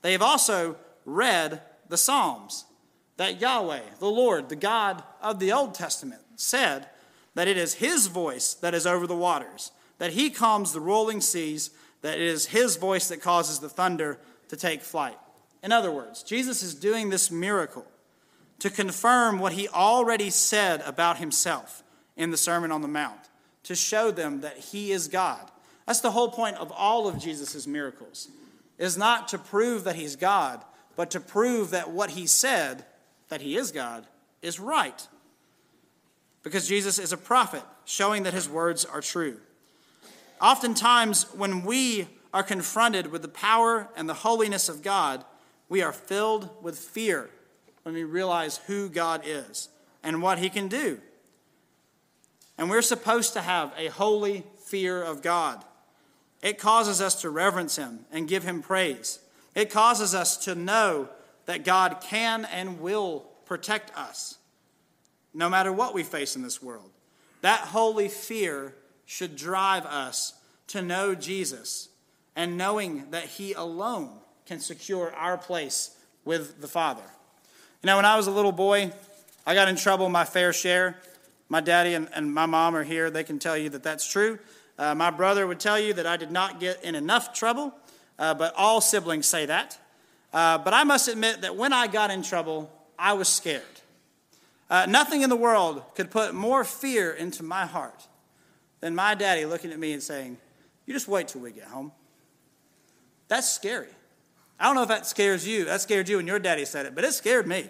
They 0.00 0.12
have 0.12 0.22
also 0.22 0.76
read 1.04 1.60
the 1.88 1.96
Psalms 1.96 2.64
that 3.18 3.40
Yahweh, 3.40 3.82
the 4.00 4.10
Lord, 4.10 4.48
the 4.48 4.56
God 4.56 5.02
of 5.20 5.38
the 5.38 5.52
Old 5.52 5.74
Testament, 5.74 6.22
said 6.34 6.88
that 7.34 7.46
it 7.46 7.56
is 7.56 7.74
his 7.74 8.08
voice 8.08 8.54
that 8.54 8.74
is 8.74 8.86
over 8.86 9.06
the 9.06 9.16
waters, 9.16 9.70
that 9.98 10.14
he 10.14 10.30
calms 10.30 10.72
the 10.72 10.80
rolling 10.80 11.20
seas, 11.20 11.70
that 12.00 12.18
it 12.18 12.26
is 12.26 12.46
his 12.46 12.76
voice 12.76 13.08
that 13.08 13.22
causes 13.22 13.60
the 13.60 13.68
thunder 13.68 14.18
to 14.52 14.56
take 14.58 14.82
flight. 14.82 15.16
In 15.62 15.72
other 15.72 15.90
words, 15.90 16.22
Jesus 16.22 16.62
is 16.62 16.74
doing 16.74 17.08
this 17.08 17.30
miracle 17.30 17.86
to 18.58 18.68
confirm 18.68 19.38
what 19.38 19.54
he 19.54 19.66
already 19.66 20.28
said 20.28 20.82
about 20.82 21.16
himself 21.16 21.82
in 22.18 22.30
the 22.30 22.36
Sermon 22.36 22.70
on 22.70 22.82
the 22.82 22.86
Mount, 22.86 23.30
to 23.62 23.74
show 23.74 24.10
them 24.10 24.42
that 24.42 24.58
he 24.58 24.92
is 24.92 25.08
God. 25.08 25.50
That's 25.86 26.00
the 26.00 26.10
whole 26.10 26.28
point 26.30 26.58
of 26.58 26.70
all 26.70 27.08
of 27.08 27.18
Jesus' 27.18 27.66
miracles. 27.66 28.28
is 28.76 28.98
not 28.98 29.26
to 29.28 29.38
prove 29.38 29.84
that 29.84 29.96
he's 29.96 30.16
God, 30.16 30.62
but 30.96 31.10
to 31.12 31.20
prove 31.20 31.70
that 31.70 31.90
what 31.90 32.10
he 32.10 32.26
said, 32.26 32.84
that 33.30 33.40
he 33.40 33.56
is 33.56 33.72
God, 33.72 34.06
is 34.42 34.60
right. 34.60 35.08
Because 36.42 36.68
Jesus 36.68 36.98
is 36.98 37.14
a 37.14 37.16
prophet, 37.16 37.62
showing 37.86 38.24
that 38.24 38.34
his 38.34 38.50
words 38.50 38.84
are 38.84 39.00
true. 39.00 39.38
Oftentimes, 40.42 41.22
when 41.32 41.64
we 41.64 42.06
are 42.32 42.42
confronted 42.42 43.08
with 43.08 43.22
the 43.22 43.28
power 43.28 43.88
and 43.96 44.08
the 44.08 44.14
holiness 44.14 44.68
of 44.68 44.82
God, 44.82 45.24
we 45.68 45.82
are 45.82 45.92
filled 45.92 46.48
with 46.62 46.78
fear 46.78 47.30
when 47.82 47.94
we 47.94 48.04
realize 48.04 48.58
who 48.66 48.88
God 48.88 49.22
is 49.24 49.68
and 50.02 50.22
what 50.22 50.38
he 50.38 50.48
can 50.48 50.68
do. 50.68 51.00
And 52.56 52.70
we're 52.70 52.82
supposed 52.82 53.32
to 53.34 53.40
have 53.40 53.72
a 53.76 53.88
holy 53.88 54.44
fear 54.64 55.02
of 55.02 55.22
God. 55.22 55.64
It 56.42 56.58
causes 56.58 57.00
us 57.00 57.20
to 57.22 57.30
reverence 57.30 57.76
him 57.76 58.00
and 58.10 58.28
give 58.28 58.44
him 58.44 58.62
praise. 58.62 59.18
It 59.54 59.70
causes 59.70 60.14
us 60.14 60.36
to 60.44 60.54
know 60.54 61.08
that 61.46 61.64
God 61.64 62.00
can 62.00 62.44
and 62.46 62.80
will 62.80 63.20
protect 63.44 63.96
us 63.96 64.38
no 65.34 65.48
matter 65.48 65.72
what 65.72 65.94
we 65.94 66.02
face 66.02 66.36
in 66.36 66.42
this 66.42 66.62
world. 66.62 66.90
That 67.40 67.60
holy 67.60 68.08
fear 68.08 68.74
should 69.06 69.36
drive 69.36 69.84
us 69.86 70.34
to 70.68 70.82
know 70.82 71.14
Jesus 71.14 71.88
and 72.34 72.56
knowing 72.56 73.10
that 73.10 73.24
he 73.24 73.52
alone 73.52 74.10
can 74.46 74.60
secure 74.60 75.12
our 75.14 75.36
place 75.38 75.96
with 76.24 76.60
the 76.60 76.68
Father. 76.68 77.02
You 77.82 77.88
know, 77.88 77.96
when 77.96 78.04
I 78.04 78.16
was 78.16 78.26
a 78.26 78.30
little 78.30 78.52
boy, 78.52 78.92
I 79.46 79.54
got 79.54 79.68
in 79.68 79.76
trouble 79.76 80.08
my 80.08 80.24
fair 80.24 80.52
share. 80.52 80.98
My 81.48 81.60
daddy 81.60 81.94
and, 81.94 82.08
and 82.14 82.32
my 82.32 82.46
mom 82.46 82.74
are 82.74 82.84
here. 82.84 83.10
They 83.10 83.24
can 83.24 83.38
tell 83.38 83.58
you 83.58 83.68
that 83.70 83.82
that's 83.82 84.10
true. 84.10 84.38
Uh, 84.78 84.94
my 84.94 85.10
brother 85.10 85.46
would 85.46 85.60
tell 85.60 85.78
you 85.78 85.92
that 85.94 86.06
I 86.06 86.16
did 86.16 86.30
not 86.30 86.60
get 86.60 86.82
in 86.82 86.94
enough 86.94 87.34
trouble, 87.34 87.74
uh, 88.18 88.34
but 88.34 88.54
all 88.56 88.80
siblings 88.80 89.26
say 89.26 89.46
that. 89.46 89.78
Uh, 90.32 90.58
but 90.58 90.72
I 90.72 90.84
must 90.84 91.08
admit 91.08 91.42
that 91.42 91.56
when 91.56 91.72
I 91.72 91.88
got 91.88 92.10
in 92.10 92.22
trouble, 92.22 92.72
I 92.98 93.12
was 93.12 93.28
scared. 93.28 93.62
Uh, 94.70 94.86
nothing 94.88 95.20
in 95.20 95.28
the 95.28 95.36
world 95.36 95.82
could 95.94 96.10
put 96.10 96.34
more 96.34 96.64
fear 96.64 97.12
into 97.12 97.42
my 97.42 97.66
heart 97.66 98.06
than 98.80 98.94
my 98.94 99.14
daddy 99.14 99.44
looking 99.44 99.72
at 99.72 99.78
me 99.78 99.92
and 99.92 100.02
saying, 100.02 100.38
You 100.86 100.94
just 100.94 101.08
wait 101.08 101.28
till 101.28 101.42
we 101.42 101.52
get 101.52 101.64
home. 101.64 101.92
That's 103.32 103.48
scary. 103.48 103.88
I 104.60 104.66
don't 104.66 104.74
know 104.74 104.82
if 104.82 104.88
that 104.88 105.06
scares 105.06 105.48
you. 105.48 105.64
That 105.64 105.80
scared 105.80 106.06
you 106.06 106.18
when 106.18 106.26
your 106.26 106.38
daddy 106.38 106.66
said 106.66 106.84
it, 106.84 106.94
but 106.94 107.02
it 107.02 107.14
scared 107.14 107.46
me. 107.46 107.64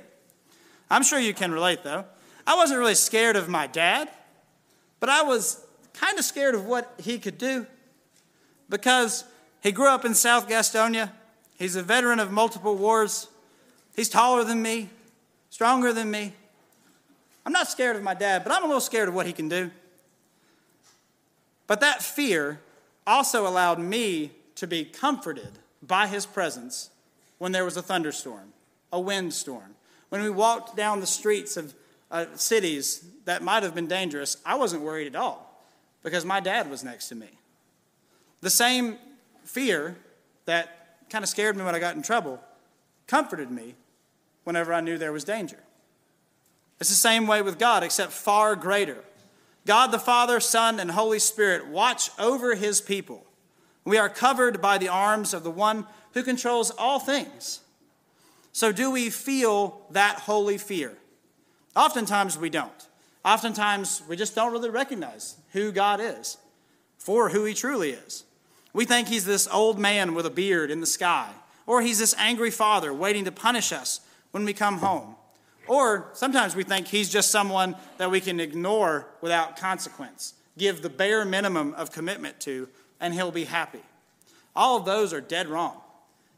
I'm 0.90 1.04
sure 1.04 1.20
you 1.20 1.32
can 1.32 1.52
relate, 1.52 1.84
though. 1.84 2.04
I 2.44 2.56
wasn't 2.56 2.80
really 2.80 2.96
scared 2.96 3.36
of 3.36 3.48
my 3.48 3.68
dad, 3.68 4.10
but 4.98 5.08
I 5.08 5.22
was 5.22 5.64
kind 5.94 6.18
of 6.18 6.24
scared 6.24 6.56
of 6.56 6.66
what 6.66 6.92
he 6.98 7.16
could 7.16 7.38
do 7.38 7.64
because 8.70 9.22
he 9.62 9.70
grew 9.70 9.86
up 9.86 10.04
in 10.04 10.14
South 10.14 10.48
Gastonia. 10.48 11.12
He's 11.56 11.76
a 11.76 11.82
veteran 11.84 12.18
of 12.18 12.32
multiple 12.32 12.74
wars. 12.74 13.28
He's 13.94 14.08
taller 14.08 14.42
than 14.42 14.62
me, 14.62 14.90
stronger 15.50 15.92
than 15.92 16.10
me. 16.10 16.32
I'm 17.46 17.52
not 17.52 17.68
scared 17.68 17.94
of 17.94 18.02
my 18.02 18.14
dad, 18.14 18.42
but 18.42 18.52
I'm 18.52 18.64
a 18.64 18.66
little 18.66 18.80
scared 18.80 19.08
of 19.08 19.14
what 19.14 19.28
he 19.28 19.32
can 19.32 19.48
do. 19.48 19.70
But 21.68 21.78
that 21.82 22.02
fear 22.02 22.58
also 23.06 23.46
allowed 23.46 23.78
me 23.78 24.32
to 24.62 24.66
be 24.68 24.84
comforted 24.84 25.58
by 25.82 26.06
his 26.06 26.24
presence 26.24 26.90
when 27.38 27.50
there 27.50 27.64
was 27.64 27.76
a 27.76 27.82
thunderstorm, 27.82 28.52
a 28.92 29.00
windstorm. 29.00 29.74
When 30.08 30.22
we 30.22 30.30
walked 30.30 30.76
down 30.76 31.00
the 31.00 31.06
streets 31.08 31.56
of 31.56 31.74
uh, 32.12 32.26
cities 32.36 33.04
that 33.24 33.42
might 33.42 33.64
have 33.64 33.74
been 33.74 33.88
dangerous, 33.88 34.36
I 34.46 34.54
wasn't 34.54 34.84
worried 34.84 35.08
at 35.08 35.16
all 35.16 35.60
because 36.04 36.24
my 36.24 36.38
dad 36.38 36.70
was 36.70 36.84
next 36.84 37.08
to 37.08 37.16
me. 37.16 37.26
The 38.40 38.50
same 38.50 38.98
fear 39.42 39.96
that 40.44 41.08
kind 41.10 41.24
of 41.24 41.28
scared 41.28 41.56
me 41.56 41.64
when 41.64 41.74
I 41.74 41.80
got 41.80 41.96
in 41.96 42.02
trouble 42.02 42.38
comforted 43.08 43.50
me 43.50 43.74
whenever 44.44 44.72
I 44.72 44.80
knew 44.80 44.96
there 44.96 45.10
was 45.10 45.24
danger. 45.24 45.58
It's 46.78 46.88
the 46.88 46.94
same 46.94 47.26
way 47.26 47.42
with 47.42 47.58
God, 47.58 47.82
except 47.82 48.12
far 48.12 48.54
greater. 48.54 49.02
God 49.66 49.88
the 49.88 49.98
Father, 49.98 50.38
Son, 50.38 50.78
and 50.78 50.92
Holy 50.92 51.18
Spirit 51.18 51.66
watch 51.66 52.10
over 52.16 52.54
his 52.54 52.80
people. 52.80 53.26
We 53.84 53.98
are 53.98 54.08
covered 54.08 54.60
by 54.60 54.78
the 54.78 54.88
arms 54.88 55.34
of 55.34 55.42
the 55.42 55.50
one 55.50 55.86
who 56.14 56.22
controls 56.22 56.70
all 56.70 56.98
things. 56.98 57.60
So, 58.52 58.70
do 58.70 58.90
we 58.90 59.10
feel 59.10 59.86
that 59.90 60.20
holy 60.20 60.58
fear? 60.58 60.96
Oftentimes 61.74 62.38
we 62.38 62.50
don't. 62.50 62.70
Oftentimes 63.24 64.02
we 64.08 64.16
just 64.16 64.34
don't 64.34 64.52
really 64.52 64.70
recognize 64.70 65.36
who 65.52 65.72
God 65.72 66.00
is 66.00 66.36
for 66.98 67.30
who 67.30 67.44
he 67.44 67.54
truly 67.54 67.90
is. 67.90 68.24
We 68.72 68.84
think 68.84 69.08
he's 69.08 69.24
this 69.24 69.48
old 69.48 69.78
man 69.78 70.14
with 70.14 70.26
a 70.26 70.30
beard 70.30 70.70
in 70.70 70.80
the 70.80 70.86
sky, 70.86 71.30
or 71.66 71.82
he's 71.82 71.98
this 71.98 72.14
angry 72.18 72.50
father 72.50 72.92
waiting 72.92 73.24
to 73.24 73.32
punish 73.32 73.72
us 73.72 74.00
when 74.30 74.44
we 74.44 74.52
come 74.52 74.78
home. 74.78 75.16
Or 75.66 76.10
sometimes 76.12 76.56
we 76.56 76.64
think 76.64 76.88
he's 76.88 77.10
just 77.10 77.30
someone 77.30 77.76
that 77.98 78.10
we 78.10 78.20
can 78.20 78.40
ignore 78.40 79.06
without 79.20 79.56
consequence, 79.56 80.34
give 80.58 80.82
the 80.82 80.88
bare 80.88 81.24
minimum 81.24 81.74
of 81.74 81.92
commitment 81.92 82.40
to, 82.40 82.68
and 83.02 83.12
he'll 83.12 83.32
be 83.32 83.44
happy. 83.44 83.82
All 84.56 84.78
of 84.78 84.86
those 84.86 85.12
are 85.12 85.20
dead 85.20 85.48
wrong. 85.48 85.76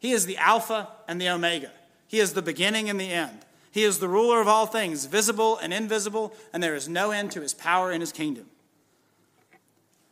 He 0.00 0.10
is 0.10 0.26
the 0.26 0.38
Alpha 0.38 0.88
and 1.06 1.20
the 1.20 1.28
Omega, 1.28 1.70
He 2.08 2.18
is 2.18 2.32
the 2.32 2.42
beginning 2.42 2.90
and 2.90 2.98
the 2.98 3.12
end. 3.12 3.38
He 3.70 3.82
is 3.82 3.98
the 3.98 4.08
ruler 4.08 4.40
of 4.40 4.46
all 4.46 4.66
things, 4.66 5.06
visible 5.06 5.58
and 5.58 5.74
invisible, 5.74 6.32
and 6.52 6.62
there 6.62 6.76
is 6.76 6.88
no 6.88 7.10
end 7.10 7.32
to 7.32 7.40
his 7.40 7.54
power 7.54 7.90
in 7.90 8.00
his 8.00 8.12
kingdom. 8.12 8.46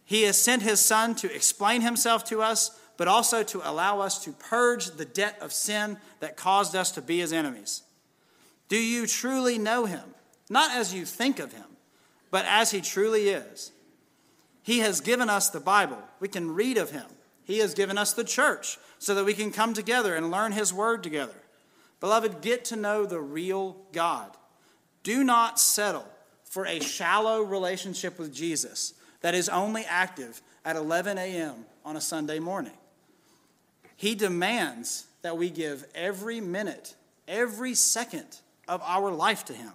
He 0.04 0.22
has 0.22 0.36
sent 0.36 0.62
his 0.62 0.80
Son 0.80 1.14
to 1.16 1.32
explain 1.32 1.80
himself 1.80 2.24
to 2.24 2.42
us, 2.42 2.76
but 2.96 3.06
also 3.06 3.44
to 3.44 3.68
allow 3.68 4.00
us 4.00 4.22
to 4.24 4.32
purge 4.32 4.90
the 4.90 5.04
debt 5.04 5.38
of 5.40 5.52
sin 5.52 5.96
that 6.18 6.36
caused 6.36 6.74
us 6.74 6.90
to 6.92 7.02
be 7.02 7.20
his 7.20 7.32
enemies. 7.32 7.82
Do 8.68 8.76
you 8.76 9.06
truly 9.06 9.58
know 9.58 9.84
him? 9.84 10.14
Not 10.50 10.72
as 10.72 10.92
you 10.92 11.04
think 11.06 11.38
of 11.38 11.52
him, 11.52 11.76
but 12.32 12.44
as 12.46 12.72
he 12.72 12.80
truly 12.80 13.28
is. 13.28 13.70
He 14.62 14.78
has 14.78 15.00
given 15.00 15.28
us 15.28 15.50
the 15.50 15.60
Bible. 15.60 15.98
We 16.20 16.28
can 16.28 16.54
read 16.54 16.78
of 16.78 16.90
him. 16.90 17.06
He 17.44 17.58
has 17.58 17.74
given 17.74 17.98
us 17.98 18.12
the 18.12 18.24
church 18.24 18.78
so 18.98 19.14
that 19.14 19.24
we 19.24 19.34
can 19.34 19.50
come 19.50 19.74
together 19.74 20.14
and 20.14 20.30
learn 20.30 20.52
his 20.52 20.72
word 20.72 21.02
together. 21.02 21.34
Beloved, 22.00 22.40
get 22.40 22.64
to 22.66 22.76
know 22.76 23.04
the 23.04 23.20
real 23.20 23.76
God. 23.92 24.30
Do 25.02 25.24
not 25.24 25.58
settle 25.58 26.06
for 26.44 26.66
a 26.66 26.80
shallow 26.80 27.42
relationship 27.42 28.18
with 28.18 28.34
Jesus 28.34 28.94
that 29.20 29.34
is 29.34 29.48
only 29.48 29.84
active 29.84 30.42
at 30.64 30.76
11 30.76 31.18
a.m. 31.18 31.64
on 31.84 31.96
a 31.96 32.00
Sunday 32.00 32.38
morning. 32.38 32.72
He 33.96 34.14
demands 34.14 35.06
that 35.22 35.36
we 35.36 35.50
give 35.50 35.84
every 35.94 36.40
minute, 36.40 36.94
every 37.26 37.74
second 37.74 38.40
of 38.68 38.82
our 38.82 39.10
life 39.10 39.44
to 39.46 39.52
Him. 39.52 39.72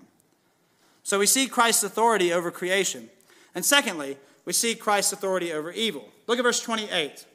So 1.03 1.19
we 1.19 1.25
see 1.25 1.47
Christ's 1.47 1.83
authority 1.83 2.33
over 2.33 2.51
creation. 2.51 3.09
And 3.55 3.63
secondly, 3.63 4.17
we 4.47 4.53
see 4.53 4.75
Christ's 4.75 5.11
authority 5.11 5.51
over 5.51 5.71
evil. 5.71 6.07
Look 6.25 6.39
at 6.39 6.43
verse 6.43 6.61
28. 6.61 7.25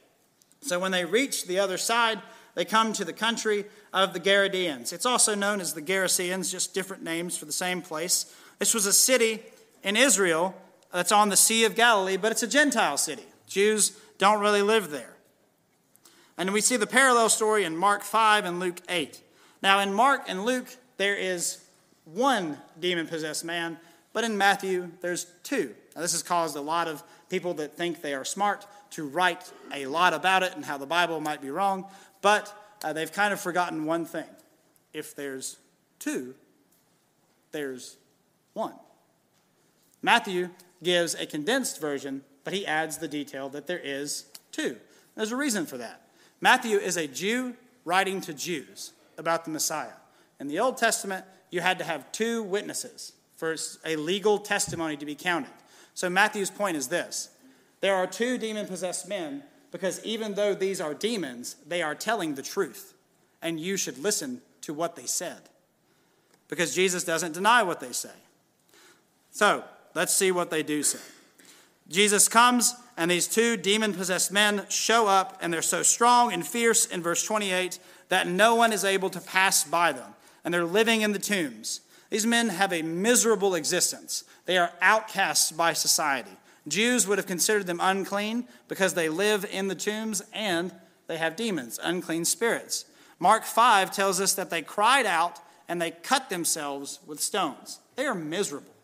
So 0.61 0.79
when 0.79 0.91
they 0.91 1.05
reach 1.05 1.45
the 1.45 1.59
other 1.59 1.77
side, 1.77 2.19
they 2.55 2.65
come 2.65 2.91
to 2.93 3.05
the 3.05 3.13
country 3.13 3.65
of 3.93 4.13
the 4.13 4.19
Gadarenes. 4.19 4.91
It's 4.91 5.05
also 5.05 5.35
known 5.35 5.61
as 5.61 5.75
the 5.75 5.81
Gerasenes, 5.81 6.51
just 6.51 6.73
different 6.73 7.03
names 7.03 7.37
for 7.37 7.45
the 7.45 7.51
same 7.51 7.83
place. 7.83 8.35
This 8.57 8.73
was 8.73 8.87
a 8.87 8.93
city 8.93 9.43
in 9.83 9.95
Israel 9.95 10.55
that's 10.91 11.11
on 11.11 11.29
the 11.29 11.37
Sea 11.37 11.65
of 11.65 11.75
Galilee, 11.75 12.17
but 12.17 12.31
it's 12.31 12.41
a 12.41 12.47
Gentile 12.47 12.97
city. 12.97 13.25
Jews 13.45 13.95
don't 14.17 14.41
really 14.41 14.63
live 14.63 14.89
there. 14.89 15.13
And 16.35 16.51
we 16.51 16.61
see 16.61 16.77
the 16.77 16.87
parallel 16.87 17.29
story 17.29 17.63
in 17.63 17.77
Mark 17.77 18.01
5 18.01 18.43
and 18.43 18.59
Luke 18.59 18.81
8. 18.89 19.21
Now, 19.61 19.81
in 19.81 19.93
Mark 19.93 20.23
and 20.27 20.45
Luke, 20.45 20.75
there 20.97 21.15
is 21.15 21.63
one 22.05 22.57
demon 22.79 23.05
possessed 23.05 23.45
man, 23.45 23.77
but 24.13 24.23
in 24.23 24.35
Matthew, 24.35 24.89
there's 25.01 25.27
two. 25.43 25.75
Now, 25.95 26.01
this 26.01 26.13
has 26.13 26.23
caused 26.23 26.55
a 26.55 26.61
lot 26.61 26.87
of 26.87 27.03
people 27.29 27.53
that 27.55 27.75
think 27.75 28.01
they 28.01 28.13
are 28.13 28.25
smart 28.25 28.65
to 28.91 29.07
write 29.07 29.51
a 29.73 29.85
lot 29.85 30.13
about 30.13 30.43
it 30.43 30.55
and 30.55 30.65
how 30.65 30.77
the 30.77 30.85
Bible 30.85 31.19
might 31.19 31.41
be 31.41 31.49
wrong, 31.49 31.85
but 32.21 32.55
uh, 32.83 32.93
they've 32.93 33.11
kind 33.11 33.33
of 33.33 33.39
forgotten 33.39 33.85
one 33.85 34.05
thing. 34.05 34.25
If 34.93 35.15
there's 35.15 35.57
two, 35.99 36.35
there's 37.51 37.97
one. 38.53 38.73
Matthew 40.01 40.49
gives 40.83 41.15
a 41.15 41.25
condensed 41.25 41.79
version, 41.79 42.23
but 42.43 42.53
he 42.53 42.65
adds 42.65 42.97
the 42.97 43.07
detail 43.07 43.49
that 43.49 43.67
there 43.67 43.81
is 43.81 44.25
two. 44.51 44.77
There's 45.15 45.31
a 45.31 45.35
reason 45.35 45.65
for 45.65 45.77
that. 45.77 46.01
Matthew 46.41 46.77
is 46.77 46.97
a 46.97 47.07
Jew 47.07 47.55
writing 47.85 48.19
to 48.21 48.33
Jews 48.33 48.93
about 49.17 49.45
the 49.45 49.51
Messiah. 49.51 49.93
In 50.39 50.47
the 50.47 50.59
Old 50.59 50.77
Testament, 50.77 51.25
you 51.51 51.61
had 51.61 51.77
to 51.79 51.85
have 51.85 52.11
two 52.11 52.43
witnesses 52.43 53.13
for 53.37 53.55
a 53.85 53.95
legal 53.95 54.39
testimony 54.39 54.97
to 54.97 55.05
be 55.05 55.15
counted. 55.15 55.51
So 55.93 56.09
Matthew's 56.09 56.51
point 56.51 56.77
is 56.77 56.87
this 56.87 57.29
there 57.81 57.95
are 57.95 58.07
two 58.07 58.37
demon 58.37 58.65
possessed 58.65 59.07
men 59.07 59.43
because 59.71 60.03
even 60.05 60.35
though 60.35 60.53
these 60.53 60.79
are 60.79 60.93
demons, 60.93 61.55
they 61.67 61.81
are 61.81 61.95
telling 61.95 62.35
the 62.35 62.41
truth, 62.41 62.93
and 63.41 63.59
you 63.59 63.75
should 63.75 63.97
listen 63.97 64.41
to 64.61 64.73
what 64.73 64.95
they 64.95 65.05
said 65.05 65.49
because 66.47 66.75
Jesus 66.75 67.03
doesn't 67.03 67.33
deny 67.33 67.63
what 67.63 67.79
they 67.79 67.91
say. 67.91 68.11
So 69.31 69.63
let's 69.95 70.15
see 70.15 70.31
what 70.31 70.51
they 70.51 70.61
do 70.61 70.83
say. 70.83 70.99
Jesus 71.89 72.29
comes, 72.29 72.75
and 72.95 73.09
these 73.09 73.27
two 73.27 73.57
demon 73.57 73.93
possessed 73.93 74.31
men 74.31 74.65
show 74.69 75.07
up, 75.07 75.37
and 75.41 75.51
they're 75.51 75.63
so 75.63 75.81
strong 75.81 76.31
and 76.31 76.45
fierce 76.45 76.85
in 76.85 77.01
verse 77.01 77.23
28 77.23 77.79
that 78.09 78.27
no 78.27 78.53
one 78.55 78.71
is 78.71 78.85
able 78.85 79.09
to 79.09 79.19
pass 79.19 79.63
by 79.63 79.91
them, 79.91 80.13
and 80.45 80.53
they're 80.53 80.63
living 80.63 81.01
in 81.01 81.11
the 81.11 81.19
tombs. 81.19 81.81
These 82.13 82.27
men 82.27 82.49
have 82.49 82.71
a 82.71 82.83
miserable 82.83 83.55
existence. 83.55 84.23
They 84.45 84.59
are 84.59 84.71
outcasts 84.83 85.51
by 85.51 85.73
society. 85.73 86.29
Jews 86.67 87.07
would 87.07 87.17
have 87.17 87.25
considered 87.25 87.65
them 87.65 87.79
unclean 87.81 88.47
because 88.67 88.93
they 88.93 89.09
live 89.09 89.47
in 89.51 89.67
the 89.67 89.73
tombs 89.73 90.21
and 90.31 90.71
they 91.07 91.17
have 91.17 91.35
demons, 91.35 91.79
unclean 91.81 92.25
spirits. 92.25 92.85
Mark 93.17 93.45
5 93.45 93.91
tells 93.91 94.21
us 94.21 94.35
that 94.35 94.51
they 94.51 94.61
cried 94.61 95.07
out 95.07 95.39
and 95.67 95.81
they 95.81 95.89
cut 95.89 96.29
themselves 96.29 96.99
with 97.07 97.19
stones. 97.19 97.79
They 97.95 98.05
are 98.05 98.13
miserable. 98.13 98.75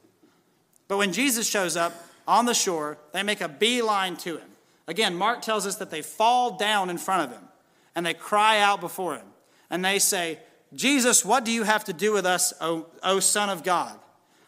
But 0.88 0.98
when 0.98 1.13
Jesus 1.13 1.48
shows 1.48 1.77
up 1.77 1.93
on 2.27 2.48
the 2.48 2.55
shore, 2.55 2.98
they 3.13 3.21
make 3.21 3.41
a 3.41 3.48
beeline 3.48 4.17
to 4.17 4.38
him. 4.38 4.50
Again, 4.88 5.15
Mark 5.15 5.43
tells 5.43 5.67
us 5.67 5.75
that 5.75 5.91
they 5.91 6.01
fall 6.01 6.57
down 6.57 6.89
in 6.89 6.98
front 6.98 7.29
of 7.29 7.38
him 7.38 7.48
and 7.93 8.03
they 8.03 8.15
cry 8.15 8.57
out 8.57 8.81
before 8.81 9.17
him. 9.17 9.27
And 9.69 9.86
they 9.86 10.00
say, 10.00 10.39
Jesus, 10.73 11.25
what 11.25 11.45
do 11.45 11.51
you 11.51 11.63
have 11.63 11.85
to 11.85 11.93
do 11.93 12.11
with 12.11 12.25
us, 12.25 12.53
O, 12.61 12.85
o 13.01 13.19
Son 13.19 13.49
of 13.49 13.63
God? 13.63 13.97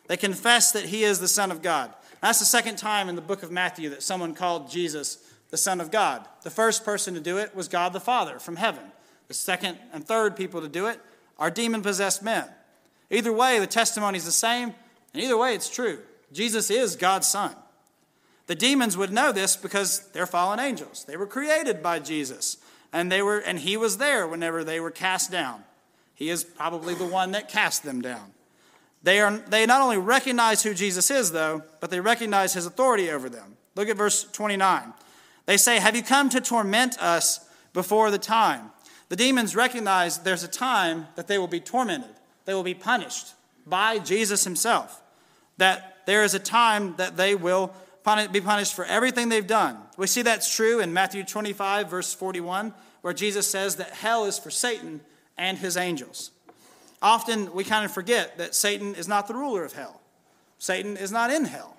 They 0.08 0.18
confess 0.18 0.72
that 0.74 0.86
he 0.86 1.04
is 1.04 1.20
the 1.20 1.28
Son 1.28 1.51
of 1.51 1.62
God. 1.62 1.94
That's 2.22 2.40
the 2.40 2.46
second 2.46 2.78
time 2.78 3.10
in 3.10 3.16
the 3.16 3.22
book 3.22 3.44
of 3.44 3.51
Matthew 3.51 3.90
that 3.90 4.04
someone 4.04 4.36
called 4.36 4.70
Jesus 4.70 5.18
the 5.50 5.58
Son 5.58 5.82
of 5.82 5.90
God. 5.92 6.28
The 6.44 6.50
first 6.50 6.86
person 6.86 7.13
to 7.16 7.20
do 7.20 7.38
it 7.38 7.56
was 7.56 7.68
God 7.68 7.94
the 7.94 8.00
Father 8.00 8.40
from 8.40 8.56
heaven. 8.56 8.84
The 9.28 9.34
second 9.34 9.78
and 9.94 10.06
third 10.06 10.36
people 10.36 10.62
to 10.62 10.68
do 10.68 10.88
it 10.88 11.00
are 11.40 11.50
demon 11.50 11.82
possessed 11.82 12.22
men. 12.22 12.46
Either 13.10 13.34
way, 13.34 13.60
the 13.60 13.68
testimony 13.68 14.18
is 14.18 14.25
the 14.25 14.32
same, 14.32 14.74
and 15.13 15.24
either 15.24 15.38
way, 15.38 15.56
it's 15.56 15.70
true. 15.70 16.00
Jesus 16.32 16.70
is 16.70 16.96
God's 16.96 17.28
Son. 17.28 17.56
The 18.48 18.56
demons 18.56 18.98
would 18.98 19.12
know 19.12 19.32
this 19.32 19.56
because 19.56 20.10
they're 20.12 20.25
fallen 20.25 20.60
angels. 20.60 21.06
They 21.06 21.18
were 21.18 21.28
created 21.28 21.82
by 21.82 22.00
Jesus, 22.00 22.58
and, 22.94 23.12
they 23.12 23.22
were, 23.22 23.40
and 23.40 23.60
he 23.60 23.78
was 23.78 23.98
there 23.98 24.28
whenever 24.28 24.63
they 24.63 24.80
were 24.80 24.92
cast 24.92 25.32
down. 25.32 25.63
He 26.22 26.30
is 26.30 26.44
probably 26.44 26.94
the 26.94 27.04
one 27.04 27.32
that 27.32 27.50
cast 27.50 27.82
them 27.82 28.00
down. 28.00 28.32
They, 29.01 29.22
are, 29.22 29.40
they 29.50 29.66
not 29.66 29.82
only 29.82 29.98
recognize 29.98 30.62
who 30.62 30.75
Jesus 30.75 31.10
is, 31.10 31.32
though, 31.32 31.63
but 31.80 31.90
they 31.90 32.00
recognize 32.00 32.54
his 32.54 32.68
authority 32.68 33.10
over 33.10 33.28
them. 33.28 33.58
Look 33.74 33.90
at 33.90 33.98
verse 33.98 34.25
29. 34.25 34.94
They 35.48 35.58
say, 35.58 35.80
Have 35.80 35.96
you 35.96 36.04
come 36.04 36.30
to 36.30 36.40
torment 36.40 37.01
us 37.01 37.50
before 37.74 38.12
the 38.12 38.20
time? 38.20 38.70
The 39.10 39.16
demons 39.16 39.56
recognize 39.56 40.20
there's 40.20 40.44
a 40.44 40.48
time 40.48 41.08
that 41.16 41.28
they 41.28 41.40
will 41.40 41.48
be 41.48 41.60
tormented, 41.60 42.13
they 42.46 42.54
will 42.54 42.62
be 42.62 42.75
punished 42.75 43.34
by 43.66 43.98
Jesus 43.98 44.44
himself. 44.44 45.01
That 45.58 46.06
there 46.06 46.24
is 46.24 46.36
a 46.36 46.40
time 46.40 46.94
that 46.98 47.18
they 47.18 47.34
will 47.34 47.74
be 48.32 48.42
punished 48.42 48.75
for 48.75 48.86
everything 48.86 49.30
they've 49.30 49.48
done. 49.48 49.75
We 49.98 50.06
see 50.06 50.22
that's 50.22 50.56
true 50.56 50.82
in 50.82 50.94
Matthew 50.94 51.24
25, 51.24 51.90
verse 51.90 52.13
41, 52.13 52.75
where 53.01 53.12
Jesus 53.12 53.48
says 53.48 53.78
that 53.78 53.90
hell 53.90 54.25
is 54.25 54.38
for 54.38 54.51
Satan 54.51 55.01
and 55.38 55.58
his 55.58 55.78
angels. 55.78 56.32
Often 57.02 57.54
we 57.54 57.64
kind 57.64 57.84
of 57.84 57.92
forget 57.92 58.38
that 58.38 58.54
Satan 58.54 58.96
is 58.96 59.08
not 59.08 59.28
the 59.28 59.34
ruler 59.34 59.64
of 59.64 59.74
hell. 59.74 60.02
Satan 60.60 60.98
is 60.98 61.12
not 61.12 61.32
in 61.32 61.46
hell. 61.46 61.78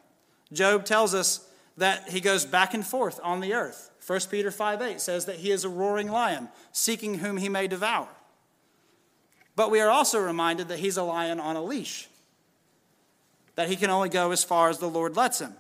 Job 0.53 0.85
tells 0.85 1.15
us 1.15 1.47
that 1.77 2.09
he 2.11 2.21
goes 2.21 2.45
back 2.45 2.75
and 2.75 2.85
forth 2.85 3.21
on 3.23 3.41
the 3.41 3.55
earth. 3.55 3.91
1 4.07 4.21
Peter 4.31 4.51
5 4.51 4.83
8 4.83 5.01
says 5.01 5.27
that 5.27 5.37
he 5.37 5.51
is 5.51 5.65
a 5.65 5.69
roaring 5.69 6.11
lion, 6.11 6.49
seeking 6.73 7.19
whom 7.19 7.37
he 7.37 7.49
may 7.49 7.69
devour. 7.69 8.09
But 9.55 9.71
we 9.71 9.81
are 9.81 9.91
also 9.91 10.19
reminded 10.19 10.69
that 10.69 10.81
he's 10.81 10.97
a 10.97 11.03
lion 11.03 11.39
on 11.39 11.57
a 11.57 11.63
leash, 11.63 12.09
that 13.55 13.69
he 13.69 13.77
can 13.77 13.91
only 13.91 14.09
go 14.09 14.33
as 14.33 14.43
far 14.43 14.69
as 14.71 14.79
the 14.79 14.89
Lord 14.89 15.17
lets 15.17 15.41
him. 15.41 15.55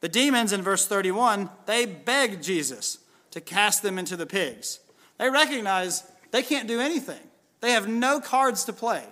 The 0.00 0.08
demons 0.08 0.52
in 0.52 0.62
verse 0.62 0.86
31, 0.86 1.48
they 1.66 1.86
beg 1.86 2.42
Jesus 2.42 2.98
to 3.30 3.40
cast 3.40 3.82
them 3.82 3.98
into 3.98 4.16
the 4.16 4.26
pigs. 4.26 4.80
They 5.18 5.30
recognize 5.30 6.02
they 6.32 6.42
can't 6.42 6.66
do 6.66 6.80
anything. 6.80 7.20
They 7.60 7.72
have 7.72 7.88
no 7.88 8.20
cards 8.20 8.64
to 8.64 8.72
play. 8.72 9.04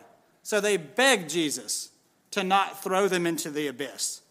So 0.42 0.60
they 0.60 0.76
beg 0.76 1.28
Jesus 1.28 1.90
to 2.32 2.42
not 2.42 2.82
throw 2.82 3.06
them 3.06 3.26
into 3.26 3.50
the 3.50 3.68
abyss 3.68 4.22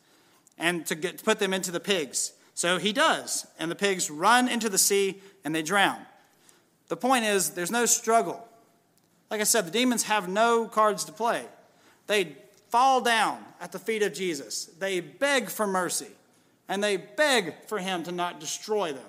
and 0.57 0.85
to, 0.87 0.95
get, 0.95 1.19
to 1.19 1.23
put 1.23 1.39
them 1.39 1.53
into 1.53 1.71
the 1.71 1.79
pigs. 1.79 2.33
So 2.53 2.77
he 2.77 2.91
does, 2.91 3.47
and 3.57 3.71
the 3.71 3.75
pigs 3.75 4.11
run 4.11 4.49
into 4.49 4.67
the 4.67 4.77
sea 4.77 5.21
and 5.45 5.55
they 5.55 5.61
drown. 5.61 5.99
The 6.89 6.97
point 6.97 7.23
is, 7.23 7.51
there's 7.51 7.71
no 7.71 7.85
struggle. 7.85 8.45
Like 9.31 9.39
I 9.39 9.45
said, 9.45 9.65
the 9.65 9.71
demons 9.71 10.03
have 10.03 10.27
no 10.27 10.67
cards 10.67 11.05
to 11.05 11.11
play. 11.11 11.45
They 12.07 12.35
fall 12.69 12.99
down 13.01 13.45
at 13.61 13.71
the 13.71 13.79
feet 13.79 14.01
of 14.01 14.13
Jesus. 14.13 14.65
They 14.65 14.99
beg 14.99 15.49
for 15.49 15.67
mercy, 15.67 16.09
and 16.67 16.83
they 16.83 16.97
beg 16.97 17.53
for 17.67 17.77
him 17.77 18.03
to 18.03 18.11
not 18.11 18.39
destroy 18.39 18.91
them 18.91 19.05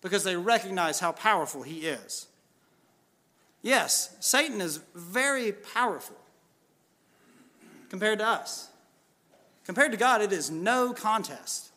because 0.00 0.22
they 0.22 0.36
recognize 0.36 1.00
how 1.00 1.12
powerful 1.12 1.62
he 1.62 1.86
is. 1.86 2.28
Yes, 3.64 4.14
Satan 4.20 4.60
is 4.60 4.80
very 4.94 5.50
powerful 5.50 6.18
compared 7.88 8.18
to 8.18 8.26
us. 8.26 8.68
Compared 9.64 9.90
to 9.92 9.96
God, 9.96 10.20
it 10.20 10.34
is 10.34 10.50
no 10.50 10.92
contest. 10.92 11.70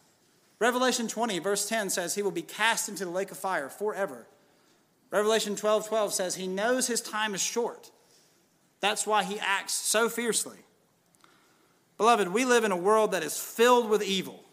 Revelation 0.60 1.08
20, 1.08 1.39
verse 1.39 1.69
10 1.69 1.89
says 1.89 2.13
he 2.13 2.21
will 2.21 2.32
be 2.32 2.41
cast 2.41 2.89
into 2.89 3.06
the 3.06 3.12
lake 3.12 3.32
of 3.32 3.38
fire 3.38 3.69
forever. 3.69 4.28
Revelation 5.12 5.56
12, 5.56 5.88
12 5.88 6.13
says 6.13 6.36
he 6.36 6.45
knows 6.45 6.88
his 6.88 7.00
time 7.00 7.34
is 7.34 7.39
short. 7.39 7.89
That's 8.82 9.08
why 9.08 9.23
he 9.23 9.39
acts 9.39 9.73
so 9.73 10.10
fiercely. 10.10 10.58
Beloved, 11.97 12.28
we 12.28 12.43
live 12.43 12.65
in 12.65 12.73
a 12.73 12.78
world 12.78 13.13
that 13.13 13.23
is 13.23 13.39
filled 13.39 13.89
with 13.89 14.04
evil. 14.04 14.43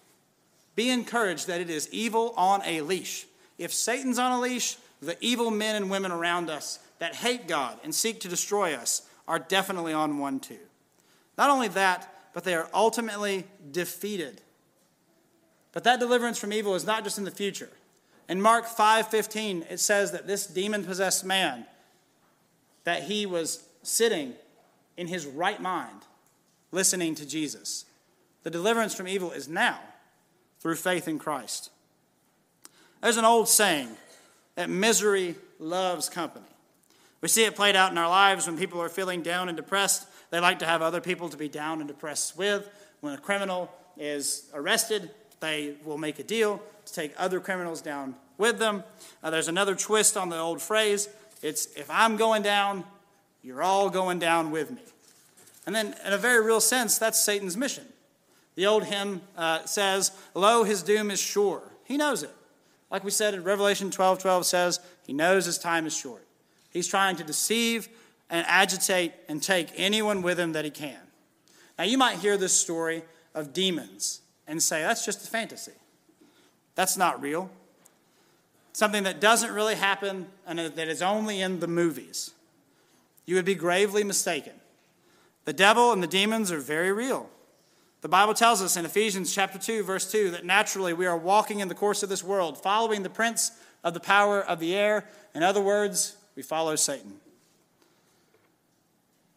Be 0.76 0.88
encouraged 0.88 1.48
that 1.48 1.60
it 1.60 1.68
is 1.68 1.88
evil 1.90 2.32
on 2.36 2.62
a 2.64 2.82
leash. 2.82 3.26
If 3.58 3.74
Satan's 3.74 4.20
on 4.20 4.30
a 4.30 4.40
leash, 4.40 4.76
the 5.02 5.16
evil 5.20 5.50
men 5.50 5.74
and 5.74 5.90
women 5.90 6.12
around 6.12 6.48
us 6.48 6.78
that 7.04 7.16
hate 7.16 7.46
God 7.46 7.78
and 7.84 7.94
seek 7.94 8.20
to 8.20 8.28
destroy 8.28 8.72
us 8.72 9.02
are 9.28 9.38
definitely 9.38 9.92
on 9.92 10.16
one 10.16 10.40
too. 10.40 10.56
Not 11.36 11.50
only 11.50 11.68
that, 11.68 12.10
but 12.32 12.44
they 12.44 12.54
are 12.54 12.66
ultimately 12.72 13.44
defeated. 13.70 14.40
But 15.72 15.84
that 15.84 16.00
deliverance 16.00 16.38
from 16.38 16.50
evil 16.50 16.74
is 16.74 16.86
not 16.86 17.04
just 17.04 17.18
in 17.18 17.24
the 17.24 17.30
future. 17.30 17.68
In 18.26 18.40
Mark 18.40 18.64
5:15 18.64 19.66
it 19.68 19.80
says 19.80 20.12
that 20.12 20.26
this 20.26 20.46
demon-possessed 20.46 21.26
man 21.26 21.66
that 22.84 23.02
he 23.02 23.26
was 23.26 23.64
sitting 23.82 24.32
in 24.96 25.06
his 25.06 25.26
right 25.26 25.60
mind 25.60 26.06
listening 26.72 27.14
to 27.16 27.26
Jesus. 27.26 27.84
The 28.44 28.50
deliverance 28.50 28.94
from 28.94 29.08
evil 29.08 29.30
is 29.30 29.46
now 29.46 29.78
through 30.58 30.76
faith 30.76 31.06
in 31.06 31.18
Christ. 31.18 31.68
There's 33.02 33.18
an 33.18 33.26
old 33.26 33.50
saying 33.50 33.94
that 34.54 34.70
misery 34.70 35.34
loves 35.58 36.08
company. 36.08 36.46
We 37.24 37.28
see 37.28 37.44
it 37.44 37.56
played 37.56 37.74
out 37.74 37.90
in 37.90 37.96
our 37.96 38.06
lives 38.06 38.46
when 38.46 38.58
people 38.58 38.82
are 38.82 38.90
feeling 38.90 39.22
down 39.22 39.48
and 39.48 39.56
depressed. 39.56 40.06
They 40.28 40.40
like 40.40 40.58
to 40.58 40.66
have 40.66 40.82
other 40.82 41.00
people 41.00 41.30
to 41.30 41.38
be 41.38 41.48
down 41.48 41.80
and 41.80 41.88
depressed 41.88 42.36
with. 42.36 42.68
When 43.00 43.14
a 43.14 43.16
criminal 43.16 43.72
is 43.96 44.50
arrested, 44.52 45.10
they 45.40 45.76
will 45.86 45.96
make 45.96 46.18
a 46.18 46.22
deal 46.22 46.60
to 46.84 46.92
take 46.92 47.14
other 47.16 47.40
criminals 47.40 47.80
down 47.80 48.14
with 48.36 48.58
them. 48.58 48.84
Uh, 49.22 49.30
there's 49.30 49.48
another 49.48 49.74
twist 49.74 50.18
on 50.18 50.28
the 50.28 50.36
old 50.36 50.60
phrase 50.60 51.08
it's 51.40 51.64
if 51.76 51.86
I'm 51.88 52.18
going 52.18 52.42
down, 52.42 52.84
you're 53.42 53.62
all 53.62 53.88
going 53.88 54.18
down 54.18 54.50
with 54.50 54.70
me. 54.70 54.82
And 55.64 55.74
then, 55.74 55.94
in 56.04 56.12
a 56.12 56.18
very 56.18 56.44
real 56.44 56.60
sense, 56.60 56.98
that's 56.98 57.18
Satan's 57.18 57.56
mission. 57.56 57.86
The 58.54 58.66
old 58.66 58.84
hymn 58.84 59.22
uh, 59.34 59.64
says, 59.64 60.12
Lo, 60.34 60.62
his 60.62 60.82
doom 60.82 61.10
is 61.10 61.22
sure. 61.22 61.62
He 61.84 61.96
knows 61.96 62.22
it. 62.22 62.36
Like 62.90 63.02
we 63.02 63.10
said 63.10 63.32
in 63.32 63.44
Revelation 63.44 63.90
12 63.90 64.18
12 64.18 64.44
says, 64.44 64.80
he 65.06 65.14
knows 65.14 65.46
his 65.46 65.56
time 65.56 65.86
is 65.86 65.96
short. 65.96 66.20
He's 66.74 66.88
trying 66.88 67.16
to 67.16 67.24
deceive 67.24 67.88
and 68.28 68.44
agitate 68.46 69.12
and 69.28 69.42
take 69.42 69.68
anyone 69.76 70.20
with 70.20 70.38
him 70.38 70.52
that 70.52 70.64
he 70.64 70.70
can. 70.70 70.98
Now, 71.78 71.84
you 71.84 71.96
might 71.96 72.18
hear 72.18 72.36
this 72.36 72.52
story 72.52 73.04
of 73.34 73.52
demons 73.52 74.20
and 74.46 74.62
say, 74.62 74.82
that's 74.82 75.04
just 75.04 75.24
a 75.24 75.26
fantasy. 75.26 75.72
That's 76.74 76.96
not 76.96 77.22
real. 77.22 77.48
Something 78.72 79.04
that 79.04 79.20
doesn't 79.20 79.52
really 79.52 79.76
happen 79.76 80.26
and 80.46 80.58
that 80.58 80.88
is 80.88 81.00
only 81.00 81.40
in 81.40 81.60
the 81.60 81.68
movies. 81.68 82.32
You 83.24 83.36
would 83.36 83.44
be 83.44 83.54
gravely 83.54 84.02
mistaken. 84.02 84.54
The 85.44 85.52
devil 85.52 85.92
and 85.92 86.02
the 86.02 86.08
demons 86.08 86.50
are 86.50 86.58
very 86.58 86.92
real. 86.92 87.30
The 88.00 88.08
Bible 88.08 88.34
tells 88.34 88.60
us 88.60 88.76
in 88.76 88.84
Ephesians 88.84 89.32
chapter 89.34 89.58
2 89.58 89.84
verse 89.84 90.10
2 90.10 90.32
that 90.32 90.44
naturally 90.44 90.92
we 90.92 91.06
are 91.06 91.16
walking 91.16 91.60
in 91.60 91.68
the 91.68 91.74
course 91.74 92.02
of 92.02 92.08
this 92.08 92.24
world 92.24 92.60
following 92.60 93.02
the 93.02 93.10
prince 93.10 93.52
of 93.84 93.94
the 93.94 94.00
power 94.00 94.42
of 94.42 94.58
the 94.58 94.74
air. 94.74 95.08
In 95.34 95.42
other 95.42 95.60
words, 95.60 96.16
we 96.36 96.42
follow 96.42 96.76
Satan. 96.76 97.14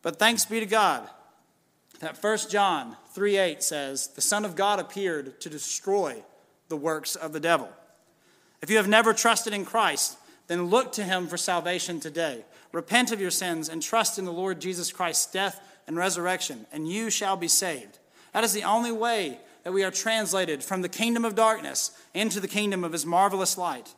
But 0.01 0.19
thanks 0.19 0.45
be 0.45 0.59
to 0.59 0.65
God 0.65 1.07
that 1.99 2.21
1 2.21 2.37
John 2.49 2.95
3 3.13 3.37
8 3.37 3.63
says, 3.63 4.07
The 4.07 4.21
Son 4.21 4.45
of 4.45 4.55
God 4.55 4.79
appeared 4.79 5.39
to 5.41 5.49
destroy 5.49 6.23
the 6.69 6.77
works 6.77 7.15
of 7.15 7.33
the 7.33 7.39
devil. 7.39 7.69
If 8.61 8.69
you 8.69 8.77
have 8.77 8.87
never 8.87 9.13
trusted 9.13 9.53
in 9.53 9.65
Christ, 9.65 10.17
then 10.47 10.67
look 10.67 10.91
to 10.93 11.03
him 11.03 11.27
for 11.27 11.37
salvation 11.37 11.99
today. 11.99 12.43
Repent 12.71 13.11
of 13.11 13.21
your 13.21 13.31
sins 13.31 13.69
and 13.69 13.81
trust 13.81 14.19
in 14.19 14.25
the 14.25 14.31
Lord 14.31 14.59
Jesus 14.59 14.91
Christ's 14.91 15.31
death 15.31 15.61
and 15.87 15.97
resurrection, 15.97 16.65
and 16.71 16.87
you 16.87 17.09
shall 17.09 17.37
be 17.37 17.47
saved. 17.47 17.99
That 18.33 18.43
is 18.43 18.53
the 18.53 18.63
only 18.63 18.91
way 18.91 19.39
that 19.63 19.71
we 19.71 19.83
are 19.83 19.91
translated 19.91 20.63
from 20.63 20.81
the 20.81 20.89
kingdom 20.89 21.25
of 21.25 21.35
darkness 21.35 21.91
into 22.13 22.39
the 22.39 22.47
kingdom 22.47 22.83
of 22.83 22.91
his 22.91 23.05
marvelous 23.05 23.57
light. 23.57 23.93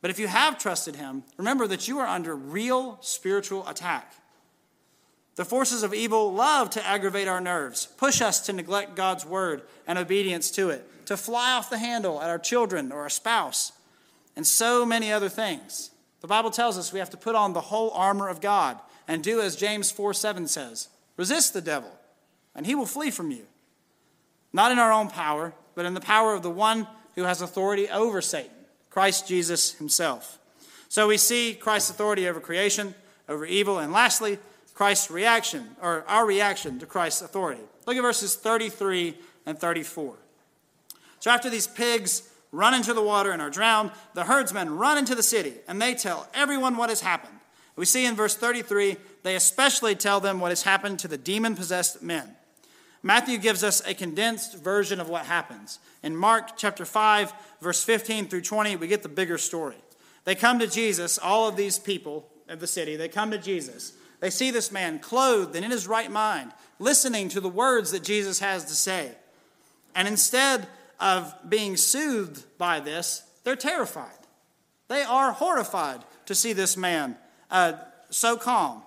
But 0.00 0.10
if 0.10 0.18
you 0.18 0.28
have 0.28 0.58
trusted 0.58 0.96
him, 0.96 1.24
remember 1.36 1.66
that 1.66 1.88
you 1.88 1.98
are 1.98 2.06
under 2.06 2.34
real 2.34 2.98
spiritual 3.00 3.66
attack. 3.66 4.12
The 5.34 5.44
forces 5.44 5.82
of 5.82 5.94
evil 5.94 6.32
love 6.32 6.70
to 6.70 6.84
aggravate 6.84 7.28
our 7.28 7.40
nerves, 7.40 7.86
push 7.86 8.20
us 8.20 8.40
to 8.46 8.52
neglect 8.52 8.96
God's 8.96 9.24
word 9.24 9.62
and 9.86 9.98
obedience 9.98 10.50
to 10.52 10.70
it, 10.70 11.06
to 11.06 11.16
fly 11.16 11.52
off 11.52 11.70
the 11.70 11.78
handle 11.78 12.20
at 12.20 12.28
our 12.28 12.38
children 12.38 12.90
or 12.90 13.02
our 13.02 13.08
spouse, 13.08 13.72
and 14.34 14.46
so 14.46 14.84
many 14.84 15.12
other 15.12 15.28
things. 15.28 15.90
The 16.20 16.26
Bible 16.26 16.50
tells 16.50 16.76
us 16.76 16.92
we 16.92 16.98
have 16.98 17.10
to 17.10 17.16
put 17.16 17.36
on 17.36 17.52
the 17.52 17.60
whole 17.60 17.90
armor 17.90 18.28
of 18.28 18.40
God 18.40 18.80
and 19.06 19.22
do 19.22 19.40
as 19.40 19.56
James 19.56 19.90
4 19.90 20.12
7 20.12 20.46
says 20.48 20.88
resist 21.16 21.52
the 21.52 21.60
devil, 21.60 21.90
and 22.54 22.66
he 22.66 22.74
will 22.74 22.86
flee 22.86 23.10
from 23.10 23.30
you. 23.30 23.46
Not 24.52 24.72
in 24.72 24.78
our 24.78 24.92
own 24.92 25.08
power, 25.08 25.52
but 25.74 25.86
in 25.86 25.94
the 25.94 26.00
power 26.00 26.34
of 26.34 26.42
the 26.42 26.50
one 26.50 26.86
who 27.14 27.24
has 27.24 27.40
authority 27.40 27.88
over 27.88 28.20
Satan, 28.20 28.50
Christ 28.90 29.28
Jesus 29.28 29.72
himself. 29.74 30.38
So 30.88 31.08
we 31.08 31.18
see 31.18 31.54
Christ's 31.54 31.90
authority 31.90 32.28
over 32.28 32.40
creation, 32.40 32.94
over 33.28 33.44
evil, 33.44 33.78
and 33.78 33.92
lastly, 33.92 34.38
Christ's 34.74 35.10
reaction, 35.10 35.76
or 35.82 36.04
our 36.08 36.24
reaction 36.24 36.78
to 36.78 36.86
Christ's 36.86 37.22
authority. 37.22 37.62
Look 37.86 37.96
at 37.96 38.02
verses 38.02 38.36
33 38.36 39.16
and 39.44 39.58
34. 39.58 40.14
So 41.20 41.30
after 41.30 41.50
these 41.50 41.66
pigs 41.66 42.30
run 42.52 42.74
into 42.74 42.94
the 42.94 43.02
water 43.02 43.32
and 43.32 43.42
are 43.42 43.50
drowned, 43.50 43.90
the 44.14 44.24
herdsmen 44.24 44.76
run 44.76 44.96
into 44.96 45.14
the 45.14 45.22
city, 45.22 45.54
and 45.66 45.82
they 45.82 45.94
tell 45.94 46.28
everyone 46.32 46.76
what 46.76 46.88
has 46.88 47.00
happened. 47.00 47.38
We 47.76 47.84
see 47.84 48.06
in 48.06 48.14
verse 48.14 48.34
33, 48.34 48.96
they 49.22 49.36
especially 49.36 49.94
tell 49.94 50.20
them 50.20 50.40
what 50.40 50.50
has 50.50 50.62
happened 50.62 50.98
to 51.00 51.08
the 51.08 51.18
demon 51.18 51.54
possessed 51.54 52.02
men. 52.02 52.34
Matthew 53.02 53.38
gives 53.38 53.62
us 53.62 53.86
a 53.86 53.94
condensed 53.94 54.58
version 54.58 55.00
of 55.00 55.08
what 55.08 55.26
happens. 55.26 55.78
In 56.02 56.16
Mark 56.16 56.56
chapter 56.56 56.84
5, 56.84 57.32
verse 57.60 57.82
15 57.84 58.26
through 58.26 58.42
20, 58.42 58.76
we 58.76 58.88
get 58.88 59.02
the 59.02 59.08
bigger 59.08 59.38
story. 59.38 59.76
They 60.24 60.34
come 60.34 60.58
to 60.58 60.66
Jesus, 60.66 61.18
all 61.18 61.48
of 61.48 61.56
these 61.56 61.78
people 61.78 62.28
of 62.48 62.60
the 62.60 62.66
city, 62.66 62.96
they 62.96 63.08
come 63.08 63.30
to 63.30 63.38
Jesus. 63.38 63.92
They 64.20 64.30
see 64.30 64.50
this 64.50 64.72
man 64.72 64.98
clothed 64.98 65.54
and 65.54 65.64
in 65.64 65.70
his 65.70 65.86
right 65.86 66.10
mind, 66.10 66.52
listening 66.78 67.28
to 67.30 67.40
the 67.40 67.48
words 67.48 67.92
that 67.92 68.02
Jesus 68.02 68.40
has 68.40 68.64
to 68.64 68.74
say. 68.74 69.12
And 69.94 70.08
instead 70.08 70.66
of 70.98 71.34
being 71.48 71.76
soothed 71.76 72.44
by 72.58 72.80
this, 72.80 73.22
they're 73.44 73.56
terrified. 73.56 74.10
They 74.88 75.02
are 75.02 75.32
horrified 75.32 76.02
to 76.26 76.34
see 76.34 76.52
this 76.52 76.76
man 76.76 77.16
uh, 77.50 77.74
so 78.10 78.36
calm 78.36 78.82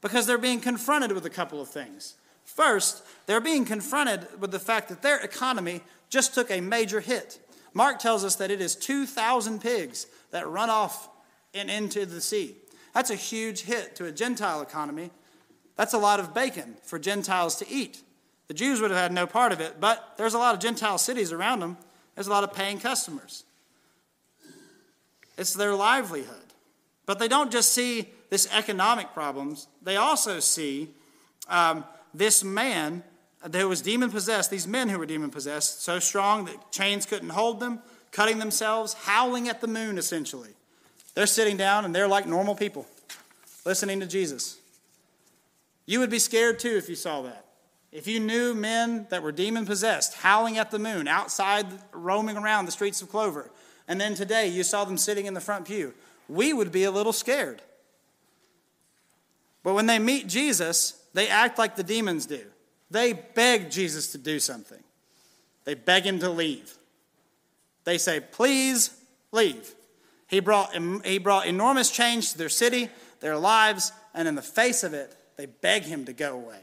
because 0.00 0.26
they're 0.26 0.38
being 0.38 0.60
confronted 0.60 1.12
with 1.12 1.26
a 1.26 1.30
couple 1.30 1.60
of 1.60 1.68
things. 1.68 2.14
First, 2.58 3.04
they're 3.26 3.40
being 3.40 3.64
confronted 3.64 4.26
with 4.40 4.50
the 4.50 4.58
fact 4.58 4.88
that 4.88 5.00
their 5.00 5.20
economy 5.20 5.80
just 6.10 6.34
took 6.34 6.50
a 6.50 6.60
major 6.60 6.98
hit. 6.98 7.38
Mark 7.72 8.00
tells 8.00 8.24
us 8.24 8.34
that 8.34 8.50
it 8.50 8.60
is 8.60 8.74
2,000 8.74 9.60
pigs 9.60 10.08
that 10.32 10.48
run 10.48 10.68
off 10.68 11.08
and 11.54 11.70
into 11.70 12.04
the 12.04 12.20
sea. 12.20 12.56
That's 12.94 13.10
a 13.10 13.14
huge 13.14 13.60
hit 13.60 13.94
to 13.94 14.06
a 14.06 14.10
Gentile 14.10 14.60
economy. 14.60 15.12
That's 15.76 15.94
a 15.94 15.98
lot 15.98 16.18
of 16.18 16.34
bacon 16.34 16.74
for 16.82 16.98
Gentiles 16.98 17.54
to 17.58 17.68
eat. 17.68 18.02
The 18.48 18.54
Jews 18.54 18.80
would 18.80 18.90
have 18.90 18.98
had 18.98 19.12
no 19.12 19.28
part 19.28 19.52
of 19.52 19.60
it, 19.60 19.76
but 19.78 20.14
there's 20.16 20.34
a 20.34 20.38
lot 20.38 20.56
of 20.56 20.60
Gentile 20.60 20.98
cities 20.98 21.30
around 21.30 21.60
them. 21.60 21.76
There's 22.16 22.26
a 22.26 22.32
lot 22.32 22.42
of 22.42 22.52
paying 22.52 22.80
customers. 22.80 23.44
It's 25.36 25.54
their 25.54 25.76
livelihood. 25.76 26.54
But 27.06 27.20
they 27.20 27.28
don't 27.28 27.52
just 27.52 27.72
see 27.72 28.08
this 28.30 28.52
economic 28.52 29.14
problems, 29.14 29.68
they 29.80 29.94
also 29.94 30.40
see 30.40 30.90
um, 31.48 31.84
this 32.14 32.42
man 32.42 33.02
who 33.52 33.68
was 33.68 33.82
demon 33.82 34.10
possessed, 34.10 34.50
these 34.50 34.66
men 34.66 34.88
who 34.88 34.98
were 34.98 35.06
demon 35.06 35.30
possessed, 35.30 35.82
so 35.82 35.98
strong 35.98 36.44
that 36.46 36.72
chains 36.72 37.06
couldn't 37.06 37.30
hold 37.30 37.60
them, 37.60 37.80
cutting 38.10 38.38
themselves, 38.38 38.94
howling 38.94 39.48
at 39.48 39.60
the 39.60 39.66
moon, 39.66 39.98
essentially. 39.98 40.50
They're 41.14 41.26
sitting 41.26 41.56
down 41.56 41.84
and 41.84 41.94
they're 41.94 42.08
like 42.08 42.26
normal 42.26 42.54
people, 42.54 42.86
listening 43.64 44.00
to 44.00 44.06
Jesus. 44.06 44.58
You 45.86 46.00
would 46.00 46.10
be 46.10 46.18
scared 46.18 46.58
too 46.58 46.76
if 46.76 46.88
you 46.88 46.94
saw 46.94 47.22
that. 47.22 47.44
If 47.90 48.06
you 48.06 48.20
knew 48.20 48.54
men 48.54 49.06
that 49.08 49.22
were 49.22 49.32
demon 49.32 49.64
possessed, 49.64 50.14
howling 50.14 50.58
at 50.58 50.70
the 50.70 50.78
moon, 50.78 51.08
outside, 51.08 51.66
roaming 51.92 52.36
around 52.36 52.66
the 52.66 52.72
streets 52.72 53.00
of 53.00 53.08
Clover, 53.08 53.50
and 53.86 54.00
then 54.00 54.14
today 54.14 54.48
you 54.48 54.62
saw 54.62 54.84
them 54.84 54.98
sitting 54.98 55.26
in 55.26 55.34
the 55.34 55.40
front 55.40 55.64
pew, 55.66 55.94
we 56.28 56.52
would 56.52 56.70
be 56.70 56.84
a 56.84 56.90
little 56.90 57.14
scared. 57.14 57.62
But 59.62 59.74
when 59.74 59.86
they 59.86 59.98
meet 59.98 60.26
Jesus, 60.26 61.02
they 61.18 61.26
act 61.26 61.58
like 61.58 61.74
the 61.74 61.82
demons 61.82 62.26
do. 62.26 62.44
They 62.92 63.12
beg 63.12 63.72
Jesus 63.72 64.12
to 64.12 64.18
do 64.18 64.38
something, 64.38 64.82
they 65.64 65.74
beg 65.74 66.04
him 66.04 66.20
to 66.20 66.30
leave. 66.30 66.72
They 67.82 67.98
say, 67.98 68.20
Please 68.20 68.96
leave. 69.32 69.74
He 70.28 70.38
brought, 70.38 70.76
he 71.04 71.18
brought 71.18 71.48
enormous 71.48 71.90
change 71.90 72.30
to 72.30 72.38
their 72.38 72.48
city, 72.48 72.88
their 73.18 73.36
lives, 73.36 73.90
and 74.14 74.28
in 74.28 74.36
the 74.36 74.42
face 74.42 74.84
of 74.84 74.94
it, 74.94 75.16
they 75.36 75.46
beg 75.46 75.82
him 75.82 76.04
to 76.04 76.12
go 76.12 76.34
away. 76.34 76.60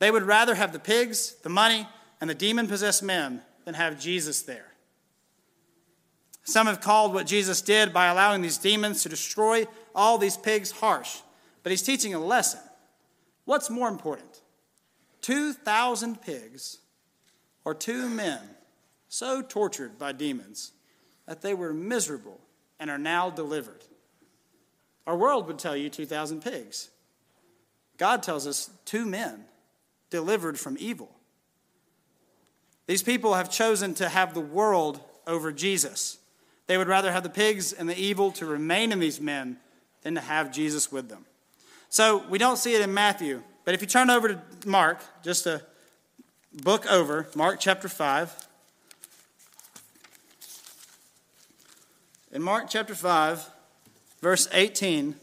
They 0.00 0.10
would 0.10 0.24
rather 0.24 0.56
have 0.56 0.72
the 0.72 0.80
pigs, 0.80 1.36
the 1.42 1.48
money, 1.48 1.86
and 2.20 2.28
the 2.28 2.34
demon 2.34 2.66
possessed 2.66 3.04
men 3.04 3.40
than 3.66 3.74
have 3.74 4.00
Jesus 4.00 4.42
there. 4.42 4.72
Some 6.42 6.66
have 6.66 6.80
called 6.80 7.14
what 7.14 7.26
Jesus 7.26 7.60
did 7.60 7.92
by 7.92 8.06
allowing 8.06 8.42
these 8.42 8.58
demons 8.58 9.04
to 9.04 9.08
destroy 9.08 9.66
all 9.94 10.18
these 10.18 10.36
pigs 10.36 10.72
harsh, 10.72 11.18
but 11.62 11.70
he's 11.70 11.82
teaching 11.82 12.14
a 12.14 12.18
lesson. 12.18 12.60
What's 13.46 13.70
more 13.70 13.88
important? 13.88 14.42
2,000 15.22 16.20
pigs 16.20 16.78
or 17.64 17.74
two 17.74 18.08
men 18.08 18.40
so 19.08 19.40
tortured 19.40 19.98
by 19.98 20.12
demons 20.12 20.72
that 21.26 21.40
they 21.40 21.54
were 21.54 21.72
miserable 21.72 22.40
and 22.78 22.90
are 22.90 22.98
now 22.98 23.30
delivered? 23.30 23.82
Our 25.06 25.16
world 25.16 25.46
would 25.46 25.58
tell 25.58 25.76
you 25.76 25.88
2,000 25.88 26.42
pigs. 26.42 26.90
God 27.96 28.22
tells 28.22 28.46
us 28.46 28.68
two 28.84 29.06
men 29.06 29.44
delivered 30.10 30.58
from 30.58 30.76
evil. 30.78 31.10
These 32.86 33.02
people 33.02 33.34
have 33.34 33.50
chosen 33.50 33.94
to 33.94 34.08
have 34.08 34.34
the 34.34 34.40
world 34.40 35.00
over 35.26 35.52
Jesus. 35.52 36.18
They 36.66 36.76
would 36.78 36.88
rather 36.88 37.12
have 37.12 37.22
the 37.22 37.30
pigs 37.30 37.72
and 37.72 37.88
the 37.88 37.98
evil 37.98 38.32
to 38.32 38.46
remain 38.46 38.92
in 38.92 38.98
these 38.98 39.20
men 39.20 39.58
than 40.02 40.14
to 40.16 40.20
have 40.20 40.52
Jesus 40.52 40.90
with 40.90 41.08
them. 41.08 41.24
So 41.88 42.26
we 42.28 42.38
don't 42.38 42.56
see 42.56 42.74
it 42.74 42.80
in 42.80 42.92
Matthew, 42.92 43.42
but 43.64 43.74
if 43.74 43.80
you 43.80 43.86
turn 43.86 44.10
over 44.10 44.28
to 44.28 44.40
Mark, 44.66 45.00
just 45.22 45.46
a 45.46 45.62
book 46.52 46.90
over, 46.90 47.26
Mark 47.34 47.58
chapter 47.60 47.88
5. 47.88 48.48
In 52.32 52.42
Mark 52.42 52.66
chapter 52.68 52.94
5, 52.94 53.48
verse 54.20 54.48
18, 54.52 55.14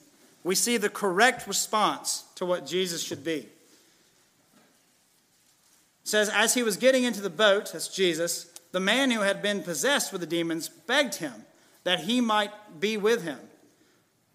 we 0.43 0.55
see 0.55 0.77
the 0.77 0.89
correct 0.89 1.47
response 1.47 2.23
to 2.35 2.45
what 2.45 2.65
Jesus 2.65 3.03
should 3.03 3.23
be 3.23 3.47
says, 6.03 6.29
As 6.29 6.53
he 6.53 6.63
was 6.63 6.77
getting 6.77 7.03
into 7.03 7.21
the 7.21 7.29
boat, 7.29 7.71
that's 7.73 7.87
Jesus, 7.87 8.45
the 8.71 8.79
man 8.79 9.11
who 9.11 9.21
had 9.21 9.41
been 9.41 9.63
possessed 9.63 10.11
with 10.11 10.21
the 10.21 10.27
demons 10.27 10.69
begged 10.69 11.15
him 11.15 11.45
that 11.83 12.01
he 12.01 12.21
might 12.21 12.51
be 12.79 12.97
with 12.97 13.23
him. 13.23 13.39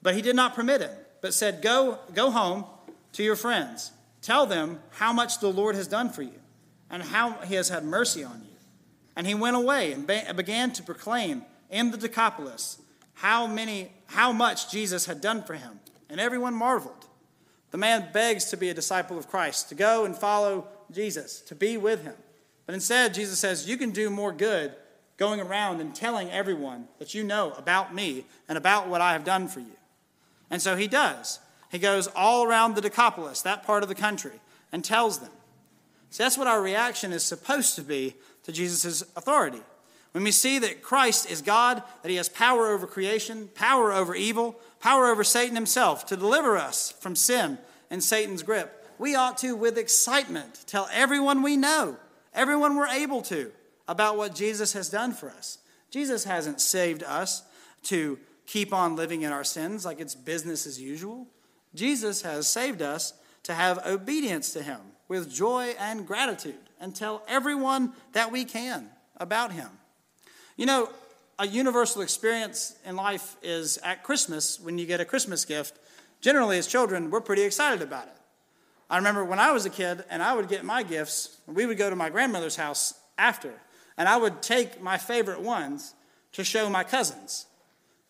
But 0.03 0.15
he 0.15 0.23
did 0.23 0.37
not 0.37 0.55
permit 0.55 0.81
him, 0.81 0.97
but 1.21 1.35
said, 1.35 1.63
Go, 1.63 1.99
go 2.15 2.31
home 2.31 2.65
to 3.13 3.23
your 3.23 3.37
friends. 3.37 3.93
Tell 4.23 4.47
them 4.47 4.81
how 4.91 5.13
much 5.13 5.41
the 5.41 5.49
Lord 5.49 5.75
has 5.75 5.89
done 5.89 6.11
for 6.11 6.23
you 6.23 6.41
and 6.91 7.03
how 7.03 7.33
he 7.43 7.55
has 7.55 7.69
had 7.69 7.85
mercy 7.85 8.25
on 8.25 8.41
you. 8.43 8.57
And 9.17 9.27
he 9.27 9.35
went 9.35 9.57
away 9.57 9.93
and 9.93 10.07
began 10.07 10.73
to 10.73 10.83
proclaim 10.83 11.45
in 11.71 11.91
the 11.91 11.97
Decapolis 11.97 12.81
how 13.15 13.47
many 13.47 13.93
how 14.07 14.33
much 14.33 14.71
Jesus 14.71 15.07
had 15.07 15.21
done 15.21 15.43
for 15.43 15.55
him. 15.55 15.81
And 16.09 16.21
everyone 16.21 16.55
marveled. 16.55 17.07
The 17.71 17.79
man 17.79 18.09
begs 18.13 18.47
to 18.47 18.57
be 18.57 18.71
a 18.71 18.75
disciple 18.75 19.19
of 19.19 19.29
Christ, 19.29 19.69
to 19.69 19.75
go 19.75 20.05
and 20.05 20.17
follow 20.17 20.67
Jesus, 20.91 21.43
to 21.43 21.55
be 21.55 21.77
with 21.77 22.03
him. 22.03 22.15
But 22.65 22.75
instead, 22.75 23.13
Jesus 23.13 23.39
says, 23.39 23.69
You 23.69 23.77
can 23.77 23.91
do 23.91 24.09
more 24.09 24.33
good 24.33 24.75
going 25.19 25.41
around 25.41 25.81
and 25.81 25.95
telling 25.95 26.31
everyone 26.31 26.89
that 26.99 27.13
you 27.13 27.25
know 27.25 27.53
about 27.59 27.95
me 27.95 28.25
and 28.49 28.57
about 28.57 28.89
what 28.89 29.01
I 29.01 29.13
have 29.13 29.25
done 29.25 29.49
for 29.49 29.61
you. 29.61 29.78
And 30.51 30.63
so 30.63 30.77
he 30.77 30.89
does. 30.89 31.41
He 31.71 31.79
goes 31.79 32.09
all 32.09 32.45
around 32.45 32.75
the 32.75 32.81
Decapolis, 32.81 33.43
that 33.43 33.65
part 33.65 33.83
of 33.83 33.89
the 33.89 33.95
country, 33.95 34.41
and 34.73 34.85
tells 34.85 35.19
them. 35.19 35.31
So 36.11 36.23
that's 36.23 36.39
what 36.39 36.47
our 36.47 36.63
reaction 36.63 37.13
is 37.13 37.23
supposed 37.23 37.77
to 37.77 37.83
be 37.83 38.15
to 38.45 38.53
Jesus' 38.53 39.03
authority. 39.15 39.61
When 40.13 40.25
we 40.25 40.31
see 40.31 40.59
that 40.59 40.83
Christ 40.83 41.31
is 41.31 41.43
God, 41.43 41.83
that 42.03 42.09
he 42.09 42.17
has 42.17 42.31
power 42.31 42.69
over 42.69 42.87
creation, 42.87 43.49
power 43.55 43.93
over 43.93 44.15
evil, 44.15 44.59
power 44.81 45.09
over 45.09 45.23
Satan 45.23 45.55
himself 45.55 46.07
to 46.07 46.17
deliver 46.17 46.57
us 46.57 46.93
from 46.93 47.15
sin 47.15 47.59
and 47.91 48.03
Satan's 48.03 48.43
grip, 48.43 48.87
we 48.99 49.15
ought 49.15 49.39
to, 49.39 49.55
with 49.55 49.79
excitement, 49.79 50.65
tell 50.67 50.89
everyone 50.93 51.43
we 51.43 51.57
know, 51.57 51.97
everyone 52.35 52.75
we're 52.75 52.89
able 52.89 53.23
to, 53.23 53.53
about 53.87 54.17
what 54.17 54.35
Jesus 54.35 54.73
has 54.73 54.89
done 54.89 55.13
for 55.13 55.31
us. 55.31 55.59
Jesus 55.91 56.25
hasn't 56.25 56.61
saved 56.61 57.03
us 57.03 57.43
to 57.85 58.19
keep 58.49 58.73
on 58.73 58.97
living 58.97 59.23
in 59.23 59.31
our 59.31 59.45
sins 59.45 59.85
like 59.85 60.01
it's 60.01 60.15
business 60.15 60.67
as 60.67 60.81
usual. 60.81 61.29
Jesus 61.75 62.23
has 62.23 62.49
saved 62.49 62.83
us 62.83 63.13
to 63.45 63.55
have 63.55 63.87
obedience 63.87 64.53
to 64.55 64.63
Him 64.63 64.81
with 65.07 65.33
joy 65.33 65.75
and 65.79 66.07
gratitude 66.07 66.59
and 66.81 66.95
tell 66.95 67.23
everyone 67.29 67.93
that 68.13 68.33
we 68.33 68.45
can 68.45 68.89
about 69.17 69.53
him. 69.53 69.69
You 70.57 70.67
know, 70.67 70.89
a 71.39 71.47
universal 71.47 72.03
experience 72.03 72.77
in 72.85 72.97
life 72.97 73.37
is 73.43 73.79
at 73.79 74.03
Christmas 74.03 74.59
when 74.61 74.79
you 74.79 74.87
get 74.87 75.01
a 75.01 75.05
Christmas 75.05 75.45
gift. 75.45 75.79
Generally, 76.21 76.59
as 76.59 76.67
children, 76.67 77.11
we're 77.11 77.21
pretty 77.21 77.43
excited 77.43 77.83
about 77.83 78.07
it. 78.07 78.17
I 78.91 78.97
remember 78.97 79.25
when 79.25 79.39
I 79.39 79.53
was 79.53 79.67
a 79.67 79.71
kid 79.71 80.05
and 80.11 80.23
I 80.23 80.35
would 80.35 80.49
get 80.49 80.65
my 80.65 80.83
gifts, 80.83 81.39
we 81.47 81.67
would 81.67 81.79
go 81.79 81.91
to 81.91 81.97
my 81.97 82.11
grandmother's 82.11 82.57
house 82.57 82.95
after, 83.19 83.53
and 83.97 84.09
I 84.09 84.17
would 84.17 84.43
take 84.43 84.81
my 84.81 84.97
favorite 84.97 85.41
ones 85.41 85.95
to 86.33 86.45
show 86.45 86.71
my 86.71 86.85
cousins. 86.85 87.47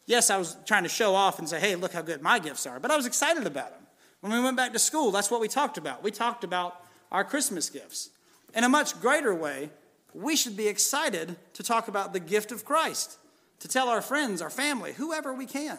Yes, 0.09 0.31
I 0.31 0.39
was 0.39 0.57
trying 0.65 0.85
to 0.85 0.89
show 0.89 1.15
off 1.15 1.39
and 1.39 1.47
say, 1.47 1.61
hey, 1.61 1.77
look 1.77 1.93
how 1.93 2.01
good 2.01 2.23
my 2.23 2.39
gifts 2.39 2.67
are, 2.67 2.81
but 2.81 2.91
I 2.91 2.97
was 2.97 3.05
excited 3.05 3.47
about 3.47 3.73
them. 3.73 3.83
When 4.23 4.33
we 4.33 4.41
went 4.41 4.57
back 4.57 4.73
to 4.73 4.79
school, 4.79 5.11
that's 5.11 5.31
what 5.31 5.43
we 5.43 5.49
talked 5.49 5.77
about. 5.77 6.03
We 6.03 6.11
talked 6.11 6.45
about 6.45 6.83
our 7.13 7.25
Christmas 7.25 7.69
gifts. 7.69 8.09
In 8.55 8.65
a 8.65 8.71
much 8.71 8.99
greater 9.03 9.35
way, 9.35 9.69
we 10.15 10.35
should 10.35 10.57
be 10.57 10.67
excited 10.67 11.37
to 11.53 11.63
talk 11.63 11.89
about 11.89 12.15
the 12.15 12.21
gift 12.21 12.53
of 12.53 12.65
Christ, 12.65 13.19
to 13.61 13.69
tell 13.69 13.91
our 13.91 14.01
friends, 14.01 14.41
our 14.41 14.49
family, 14.49 14.95
whoever 14.95 15.35
we 15.35 15.45
can 15.45 15.79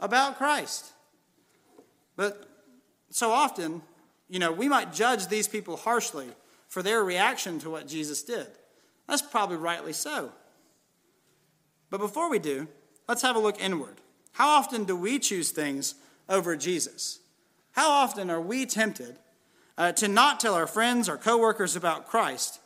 about 0.00 0.38
Christ. 0.38 0.86
But 2.16 2.48
so 3.10 3.32
often, 3.32 3.82
you 4.30 4.38
know, 4.38 4.50
we 4.50 4.70
might 4.70 4.94
judge 4.94 5.26
these 5.26 5.46
people 5.46 5.76
harshly 5.76 6.28
for 6.68 6.82
their 6.82 7.04
reaction 7.04 7.58
to 7.58 7.68
what 7.68 7.86
Jesus 7.86 8.22
did. 8.22 8.46
That's 9.06 9.20
probably 9.20 9.58
rightly 9.58 9.92
so. 9.92 10.32
But 11.90 12.00
before 12.00 12.30
we 12.30 12.38
do, 12.38 12.66
let's 13.08 13.22
have 13.22 13.36
a 13.36 13.40
look 13.40 13.60
inward. 13.60 13.96
How 14.32 14.50
often 14.50 14.84
do 14.84 14.94
we 14.94 15.18
choose 15.18 15.50
things 15.50 15.94
over 16.28 16.54
Jesus? 16.56 17.18
How 17.72 17.90
often 17.90 18.30
are 18.30 18.40
we 18.40 18.66
tempted 18.66 19.16
uh, 19.76 19.92
to 19.92 20.08
not 20.08 20.40
tell 20.40 20.54
our 20.54 20.66
friends 20.66 21.08
or 21.08 21.16
coworkers 21.16 21.74
about 21.74 22.06
Christ? 22.08 22.60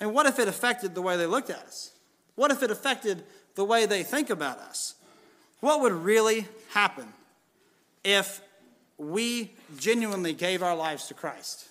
And 0.00 0.12
what 0.12 0.26
if 0.26 0.38
it 0.38 0.46
affected 0.46 0.94
the 0.94 1.02
way 1.02 1.16
they 1.16 1.26
looked 1.26 1.50
at 1.50 1.58
us? 1.58 1.92
What 2.34 2.50
if 2.50 2.62
it 2.62 2.70
affected 2.70 3.24
the 3.56 3.64
way 3.64 3.86
they 3.86 4.04
think 4.04 4.30
about 4.30 4.58
us? 4.58 4.94
What 5.60 5.80
would 5.80 5.92
really 5.92 6.46
happen 6.70 7.12
if 8.04 8.40
we 8.96 9.52
genuinely 9.76 10.34
gave 10.34 10.62
our 10.62 10.76
lives 10.76 11.08
to 11.08 11.14
Christ? 11.14 11.66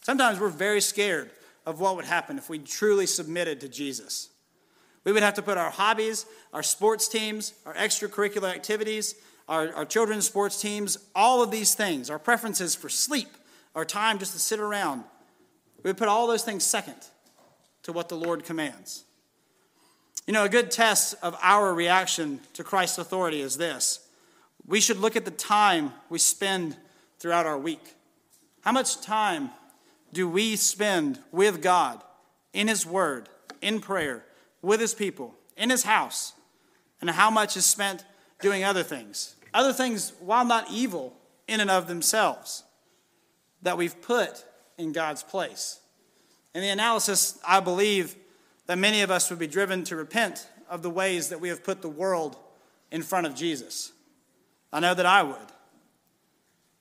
Sometimes 0.00 0.40
we're 0.40 0.48
very 0.48 0.80
scared 0.80 1.30
of 1.66 1.78
what 1.78 1.94
would 1.94 2.06
happen 2.06 2.38
if 2.38 2.48
we 2.48 2.58
truly 2.58 3.06
submitted 3.06 3.60
to 3.60 3.68
Jesus. 3.68 4.29
We 5.04 5.12
would 5.12 5.22
have 5.22 5.34
to 5.34 5.42
put 5.42 5.56
our 5.56 5.70
hobbies, 5.70 6.26
our 6.52 6.62
sports 6.62 7.08
teams, 7.08 7.54
our 7.64 7.74
extracurricular 7.74 8.52
activities, 8.54 9.14
our, 9.48 9.72
our 9.74 9.84
children's 9.84 10.26
sports 10.26 10.60
teams, 10.60 10.98
all 11.14 11.42
of 11.42 11.50
these 11.50 11.74
things, 11.74 12.10
our 12.10 12.18
preferences 12.18 12.74
for 12.74 12.88
sleep, 12.88 13.28
our 13.74 13.84
time 13.84 14.18
just 14.18 14.32
to 14.32 14.38
sit 14.38 14.60
around, 14.60 15.04
we 15.82 15.88
would 15.88 15.96
put 15.96 16.08
all 16.08 16.26
those 16.26 16.44
things 16.44 16.64
second 16.64 16.96
to 17.82 17.92
what 17.92 18.08
the 18.08 18.16
Lord 18.16 18.44
commands. 18.44 19.04
You 20.26 20.34
know, 20.34 20.44
a 20.44 20.48
good 20.48 20.70
test 20.70 21.14
of 21.22 21.36
our 21.42 21.72
reaction 21.72 22.40
to 22.54 22.62
Christ's 22.62 22.98
authority 22.98 23.40
is 23.40 23.56
this 23.56 24.00
we 24.66 24.80
should 24.80 24.98
look 24.98 25.16
at 25.16 25.24
the 25.24 25.30
time 25.30 25.92
we 26.08 26.18
spend 26.18 26.76
throughout 27.18 27.46
our 27.46 27.58
week. 27.58 27.94
How 28.60 28.72
much 28.72 29.00
time 29.00 29.50
do 30.12 30.28
we 30.28 30.56
spend 30.56 31.18
with 31.32 31.62
God 31.62 32.02
in 32.52 32.68
His 32.68 32.84
Word, 32.84 33.28
in 33.62 33.80
prayer, 33.80 34.24
with 34.62 34.80
His 34.80 34.94
people, 34.94 35.34
in 35.56 35.70
His 35.70 35.84
house? 35.84 36.34
And 37.00 37.10
how 37.10 37.30
much 37.30 37.56
is 37.56 37.64
spent 37.64 38.04
doing 38.40 38.64
other 38.64 38.82
things? 38.82 39.36
Other 39.54 39.72
things, 39.72 40.12
while 40.20 40.44
not 40.44 40.70
evil 40.70 41.14
in 41.48 41.60
and 41.60 41.70
of 41.70 41.88
themselves, 41.88 42.64
that 43.62 43.76
we've 43.76 44.00
put 44.00 44.44
in 44.78 44.92
God's 44.92 45.22
place. 45.22 45.80
In 46.54 46.62
the 46.62 46.68
analysis, 46.68 47.38
I 47.46 47.60
believe 47.60 48.16
that 48.66 48.78
many 48.78 49.02
of 49.02 49.10
us 49.10 49.30
would 49.30 49.38
be 49.38 49.46
driven 49.46 49.84
to 49.84 49.96
repent 49.96 50.48
of 50.68 50.82
the 50.82 50.90
ways 50.90 51.28
that 51.28 51.40
we 51.40 51.48
have 51.48 51.64
put 51.64 51.82
the 51.82 51.88
world 51.88 52.36
in 52.90 53.02
front 53.02 53.26
of 53.26 53.34
Jesus. 53.34 53.92
I 54.72 54.80
know 54.80 54.94
that 54.94 55.06
I 55.06 55.22
would. 55.22 55.36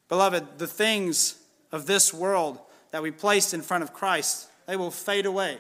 Beloved, 0.08 0.58
the 0.58 0.68
things 0.68 1.38
of 1.72 1.86
this 1.86 2.14
world 2.14 2.60
that 2.92 3.04
we 3.04 3.12
placed 3.12 3.54
in 3.54 3.62
front 3.62 3.84
of 3.84 3.94
Christ, 3.94 4.48
they 4.66 4.76
will 4.76 4.92
fade 4.92 5.26
away, 5.26 5.58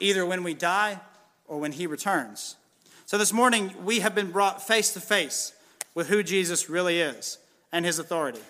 either 0.00 0.24
when 0.24 0.42
we 0.42 0.54
die 0.54 1.00
or 1.48 1.58
when 1.58 1.72
he 1.72 1.86
returns. 1.86 2.56
So 3.04 3.18
this 3.18 3.32
morning, 3.32 3.72
we 3.84 4.00
have 4.00 4.14
been 4.14 4.30
brought 4.30 4.66
face 4.66 4.92
to 4.94 5.00
face 5.00 5.52
with 5.94 6.08
who 6.08 6.22
Jesus 6.22 6.68
really 6.68 7.00
is 7.00 7.38
and 7.72 7.84
his 7.84 7.98
authority. 7.98 8.40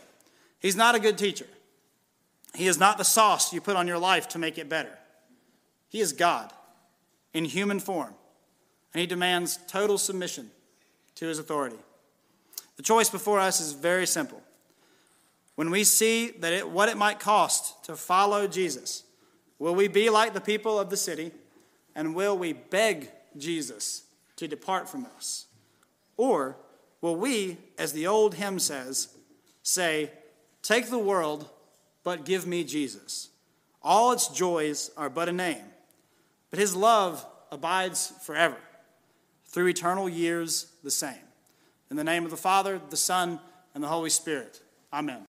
He's 0.60 0.76
not 0.76 0.94
a 0.94 1.00
good 1.00 1.18
teacher. 1.18 1.46
He 2.54 2.66
is 2.66 2.78
not 2.78 2.96
the 2.96 3.04
sauce 3.04 3.52
you 3.52 3.60
put 3.60 3.76
on 3.76 3.86
your 3.86 3.98
life 3.98 4.28
to 4.30 4.38
make 4.38 4.56
it 4.56 4.68
better. 4.68 4.96
He 5.88 6.00
is 6.00 6.12
God 6.12 6.52
in 7.34 7.44
human 7.44 7.80
form, 7.80 8.14
and 8.94 9.00
he 9.00 9.06
demands 9.06 9.58
total 9.68 9.98
submission 9.98 10.50
to 11.16 11.26
his 11.26 11.38
authority. 11.38 11.76
The 12.76 12.82
choice 12.82 13.10
before 13.10 13.40
us 13.40 13.60
is 13.60 13.72
very 13.72 14.06
simple. 14.06 14.42
When 15.54 15.70
we 15.70 15.84
see 15.84 16.30
that 16.30 16.52
it, 16.52 16.68
what 16.68 16.88
it 16.88 16.96
might 16.96 17.18
cost 17.18 17.84
to 17.84 17.96
follow 17.96 18.46
Jesus, 18.46 19.02
will 19.58 19.74
we 19.74 19.88
be 19.88 20.10
like 20.10 20.34
the 20.34 20.40
people 20.40 20.78
of 20.78 20.90
the 20.90 20.96
city, 20.96 21.32
and 21.96 22.14
will 22.14 22.38
we 22.38 22.52
beg 22.52 23.10
Jesus 23.36 24.04
to 24.36 24.46
depart 24.46 24.88
from 24.88 25.06
us? 25.16 25.46
Or 26.16 26.56
Will 27.00 27.16
we, 27.16 27.58
as 27.78 27.92
the 27.92 28.06
old 28.06 28.34
hymn 28.34 28.58
says, 28.58 29.08
say, 29.62 30.10
Take 30.62 30.90
the 30.90 30.98
world, 30.98 31.48
but 32.02 32.24
give 32.24 32.46
me 32.46 32.64
Jesus? 32.64 33.28
All 33.82 34.10
its 34.10 34.26
joys 34.26 34.90
are 34.96 35.08
but 35.08 35.28
a 35.28 35.32
name, 35.32 35.62
but 36.50 36.58
his 36.58 36.74
love 36.74 37.24
abides 37.52 38.12
forever, 38.22 38.56
through 39.46 39.68
eternal 39.68 40.08
years 40.08 40.72
the 40.82 40.90
same. 40.90 41.14
In 41.90 41.96
the 41.96 42.02
name 42.02 42.24
of 42.24 42.32
the 42.32 42.36
Father, 42.36 42.80
the 42.90 42.96
Son, 42.96 43.38
and 43.74 43.84
the 43.84 43.88
Holy 43.88 44.10
Spirit. 44.10 44.60
Amen. 44.92 45.22